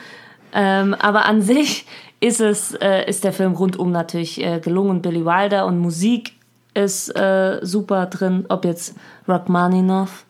Ähm, 0.53 0.93
aber 0.95 1.25
an 1.25 1.41
sich 1.41 1.85
ist 2.19 2.41
es, 2.41 2.73
äh, 2.73 3.09
ist 3.09 3.23
der 3.23 3.33
Film 3.33 3.53
rundum 3.53 3.91
natürlich 3.91 4.43
äh, 4.43 4.59
gelungen. 4.59 5.01
Billy 5.01 5.25
Wilder 5.25 5.65
und 5.65 5.79
Musik 5.79 6.33
ist 6.73 7.09
äh, 7.15 7.59
super 7.61 8.05
drin, 8.05 8.45
ob 8.49 8.65
jetzt 8.65 8.95
Rachmaninoff 9.27 10.25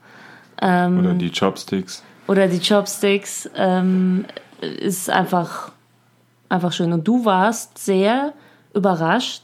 ähm, 0.61 0.99
oder 0.99 1.13
die 1.13 1.31
Chopsticks. 1.31 2.03
Oder 2.27 2.47
die 2.47 2.59
Chopsticks 2.59 3.49
ähm, 3.55 4.25
ist 4.61 5.09
einfach, 5.09 5.71
einfach 6.49 6.71
schön. 6.71 6.93
Und 6.93 7.07
du 7.07 7.25
warst 7.25 7.77
sehr 7.77 8.33
überrascht, 8.73 9.43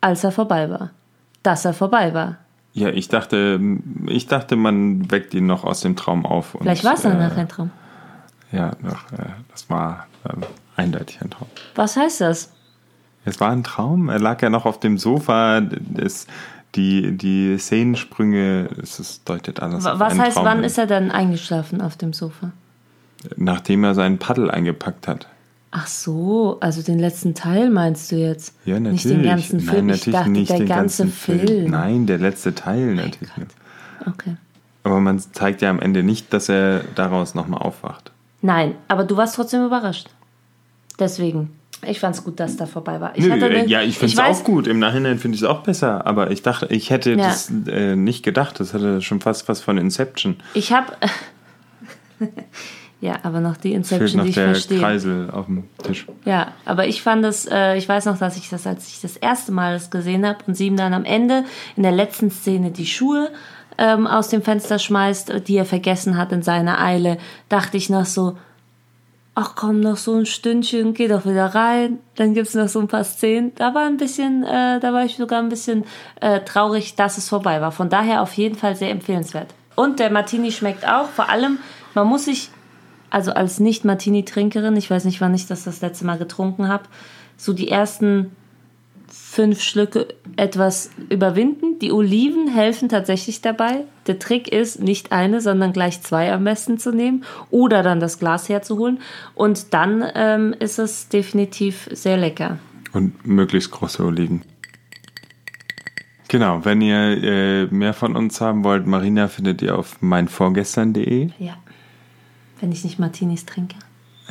als 0.00 0.24
er 0.24 0.32
vorbei 0.32 0.68
war. 0.70 0.90
Dass 1.42 1.64
er 1.64 1.74
vorbei 1.74 2.12
war. 2.12 2.38
Ja, 2.72 2.88
ich 2.88 3.08
dachte, 3.08 3.60
ich 4.06 4.26
dachte, 4.26 4.56
man 4.56 5.10
weckt 5.10 5.34
ihn 5.34 5.46
noch 5.46 5.64
aus 5.64 5.80
dem 5.80 5.96
Traum 5.96 6.24
auf. 6.24 6.54
Und, 6.54 6.62
Vielleicht 6.62 6.84
war 6.84 6.94
es 6.94 7.02
dann 7.02 7.20
äh, 7.20 7.30
kein 7.34 7.48
Traum. 7.48 7.70
Ja, 8.52 8.72
doch, 8.82 9.18
äh, 9.18 9.26
das 9.50 9.68
war 9.70 10.06
äh, 10.24 10.34
eindeutig 10.76 11.20
ein 11.20 11.30
Traum. 11.30 11.48
Was 11.74 11.96
heißt 11.96 12.20
das? 12.20 12.52
Es 13.24 13.40
war 13.40 13.50
ein 13.50 13.64
Traum. 13.64 14.08
Er 14.08 14.18
lag 14.18 14.40
ja 14.42 14.50
noch 14.50 14.66
auf 14.66 14.80
dem 14.80 14.98
Sofa. 14.98 15.62
Es, 15.96 16.26
die, 16.74 17.16
die 17.16 17.58
Szenensprünge, 17.58 18.68
es 18.80 19.22
deutet 19.24 19.60
alles 19.60 19.84
Was 19.84 19.94
auf 19.94 20.00
einen 20.02 20.20
heißt, 20.20 20.36
Traum 20.36 20.46
wann 20.46 20.56
hin. 20.58 20.64
ist 20.66 20.78
er 20.78 20.86
dann 20.86 21.10
eingeschlafen 21.10 21.80
auf 21.80 21.96
dem 21.96 22.12
Sofa? 22.12 22.52
Nachdem 23.36 23.84
er 23.84 23.94
seinen 23.94 24.18
Paddel 24.18 24.50
eingepackt 24.50 25.08
hat. 25.08 25.26
Ach 25.72 25.86
so, 25.86 26.58
also 26.60 26.82
den 26.82 26.98
letzten 26.98 27.34
Teil 27.34 27.70
meinst 27.70 28.10
du 28.10 28.16
jetzt? 28.16 28.54
Ja, 28.64 28.80
natürlich. 28.80 29.04
Nicht 29.04 29.14
den 29.14 29.22
ganzen 29.22 29.60
Film. 29.60 29.76
Nein, 29.76 29.86
natürlich 29.86 30.06
ich 30.08 30.12
dachte, 30.12 30.30
nicht 30.30 30.50
der 30.50 30.58
den 30.58 30.66
ganze 30.68 31.02
ganzen 31.04 31.12
Film. 31.12 31.40
Film. 31.46 31.70
Nein, 31.70 32.06
der 32.06 32.18
letzte 32.18 32.54
Teil 32.54 32.94
natürlich. 32.94 33.30
Okay. 34.06 34.36
Aber 34.82 35.00
man 35.00 35.18
zeigt 35.20 35.62
ja 35.62 35.70
am 35.70 35.78
Ende 35.78 36.02
nicht, 36.02 36.32
dass 36.32 36.48
er 36.48 36.80
daraus 36.96 37.34
nochmal 37.34 37.62
aufwacht. 37.62 38.10
Nein, 38.42 38.74
aber 38.88 39.04
du 39.04 39.16
warst 39.16 39.36
trotzdem 39.36 39.64
überrascht. 39.64 40.08
Deswegen. 40.98 41.50
Ich 41.86 42.00
fand 42.00 42.14
es 42.16 42.24
gut, 42.24 42.40
dass 42.40 42.56
da 42.56 42.66
vorbei 42.66 43.00
war. 43.00 43.16
Ich 43.16 43.24
Nö, 43.24 43.30
äh, 43.30 43.44
eine- 43.44 43.66
ja, 43.66 43.80
ich 43.82 43.96
finde 43.98 44.12
es 44.14 44.18
auch 44.18 44.44
gut. 44.44 44.66
Im 44.66 44.78
Nachhinein 44.80 45.18
finde 45.18 45.36
ich 45.36 45.42
es 45.42 45.48
auch 45.48 45.62
besser. 45.62 46.06
Aber 46.06 46.30
ich 46.30 46.42
dachte, 46.42 46.66
ich 46.66 46.90
hätte 46.90 47.12
Ja. 47.12 47.16
das 47.28 47.50
äh, 47.68 47.94
nicht 47.96 48.22
gedacht. 48.22 48.58
Das 48.60 48.74
hatte 48.74 49.00
schon 49.02 49.20
fast 49.20 49.48
was 49.48 49.60
von 49.62 49.78
Inception. 49.78 50.36
Ich 50.54 50.72
habe. 50.72 50.92
ja, 53.00 53.18
aber 53.22 53.40
noch 53.40 53.56
die 53.56 53.72
Inception, 53.72 54.18
noch 54.18 54.24
die 54.24 54.28
ich 54.30 54.34
der 54.34 54.48
verstehe. 54.48 54.78
Kreisel 54.78 55.30
auf 55.30 55.46
dem 55.46 55.64
Tisch. 55.82 56.06
Ja, 56.26 56.48
aber 56.66 56.86
ich 56.86 57.02
fand 57.02 57.24
es, 57.24 57.46
äh, 57.46 57.76
ich 57.76 57.88
weiß 57.88 58.04
noch, 58.04 58.18
dass 58.18 58.36
ich 58.36 58.50
das, 58.50 58.66
als 58.66 58.88
ich 58.88 59.00
das 59.00 59.16
erste 59.16 59.52
Mal 59.52 59.72
das 59.72 59.90
gesehen 59.90 60.26
habe 60.26 60.38
und 60.46 60.54
sie 60.54 60.66
ihm 60.66 60.76
dann 60.76 60.92
am 60.92 61.04
Ende 61.04 61.44
in 61.76 61.82
der 61.82 61.92
letzten 61.92 62.30
Szene 62.30 62.70
die 62.70 62.86
Schuhe 62.86 63.30
ähm, 63.78 64.06
aus 64.06 64.28
dem 64.28 64.42
Fenster 64.42 64.78
schmeißt, 64.78 65.48
die 65.48 65.56
er 65.56 65.64
vergessen 65.64 66.18
hat 66.18 66.30
in 66.32 66.42
seiner 66.42 66.78
Eile, 66.78 67.16
dachte 67.48 67.78
ich 67.78 67.88
noch 67.88 68.04
so, 68.04 68.36
ach 69.34 69.54
komm, 69.56 69.80
noch 69.80 69.96
so 69.96 70.14
ein 70.16 70.26
Stündchen, 70.26 70.92
geh 70.92 71.08
doch 71.08 71.24
wieder 71.24 71.46
rein, 71.46 72.00
dann 72.16 72.34
gibt's 72.34 72.52
noch 72.52 72.68
so 72.68 72.80
ein 72.80 72.88
paar 72.88 73.04
Szenen. 73.04 73.54
Da 73.54 73.72
war 73.74 73.86
ein 73.86 73.96
bisschen, 73.96 74.44
äh, 74.44 74.78
da 74.78 74.92
war 74.92 75.06
ich 75.06 75.16
sogar 75.16 75.40
ein 75.40 75.48
bisschen 75.48 75.84
äh, 76.20 76.40
traurig, 76.40 76.96
dass 76.96 77.16
es 77.16 77.30
vorbei 77.30 77.62
war. 77.62 77.72
Von 77.72 77.88
daher 77.88 78.20
auf 78.20 78.34
jeden 78.34 78.56
Fall 78.56 78.76
sehr 78.76 78.90
empfehlenswert. 78.90 79.54
Und 79.74 79.98
der 79.98 80.10
Martini 80.10 80.52
schmeckt 80.52 80.86
auch, 80.86 81.08
vor 81.08 81.30
allem, 81.30 81.58
man 81.94 82.06
muss 82.06 82.26
sich 82.26 82.50
also 83.10 83.32
als 83.32 83.60
Nicht-Martini-Trinkerin, 83.60 84.76
ich 84.76 84.90
weiß 84.90 85.04
nicht, 85.04 85.20
wann 85.20 85.34
ich 85.34 85.46
das 85.46 85.64
das 85.64 85.80
letzte 85.80 86.06
Mal 86.06 86.18
getrunken 86.18 86.68
habe, 86.68 86.84
so 87.36 87.52
die 87.52 87.68
ersten 87.68 88.30
fünf 89.08 89.60
Schlücke 89.60 90.08
etwas 90.36 90.90
überwinden. 91.08 91.78
Die 91.80 91.92
Oliven 91.92 92.48
helfen 92.48 92.88
tatsächlich 92.88 93.40
dabei. 93.40 93.84
Der 94.06 94.18
Trick 94.18 94.48
ist, 94.48 94.80
nicht 94.80 95.12
eine, 95.12 95.40
sondern 95.40 95.72
gleich 95.72 96.00
zwei 96.02 96.32
am 96.32 96.44
besten 96.44 96.78
zu 96.78 96.92
nehmen 96.92 97.24
oder 97.50 97.82
dann 97.82 98.00
das 98.00 98.18
Glas 98.18 98.48
herzuholen. 98.48 99.00
Und 99.34 99.74
dann 99.74 100.04
ähm, 100.14 100.54
ist 100.58 100.78
es 100.78 101.08
definitiv 101.08 101.88
sehr 101.92 102.16
lecker. 102.16 102.58
Und 102.92 103.26
möglichst 103.26 103.70
große 103.70 104.04
Oliven. 104.04 104.42
Genau, 106.28 106.64
wenn 106.64 106.80
ihr 106.80 107.22
äh, 107.22 107.66
mehr 107.66 107.92
von 107.92 108.14
uns 108.14 108.40
haben 108.40 108.62
wollt, 108.62 108.86
Marina 108.86 109.26
findet 109.26 109.62
ihr 109.62 109.76
auf 109.76 110.00
meinvorgestern.de. 110.00 111.30
Ja. 111.38 111.56
Wenn 112.60 112.72
ich 112.72 112.84
nicht 112.84 112.98
Martinis 112.98 113.46
trinke. 113.46 113.76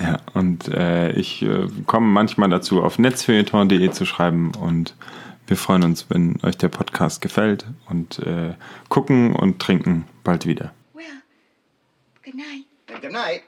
Ja, 0.01 0.19
und 0.33 0.67
äh, 0.69 1.11
ich 1.11 1.41
äh, 1.41 1.67
komme 1.85 2.07
manchmal 2.07 2.49
dazu, 2.49 2.81
auf 2.81 2.99
netzfeuilleton.de 2.99 3.91
zu 3.91 4.05
schreiben 4.05 4.51
und 4.55 4.95
wir 5.47 5.57
freuen 5.57 5.83
uns, 5.83 6.05
wenn 6.09 6.39
euch 6.43 6.57
der 6.57 6.69
Podcast 6.69 7.21
gefällt 7.21 7.65
und 7.89 8.19
äh, 8.19 8.53
gucken 8.87 9.35
und 9.35 9.59
trinken 9.59 10.05
bald 10.23 10.45
wieder. 10.45 10.73
Well, 10.93 11.05
good 12.23 12.35
night. 12.35 13.01
Good 13.01 13.11
night. 13.11 13.41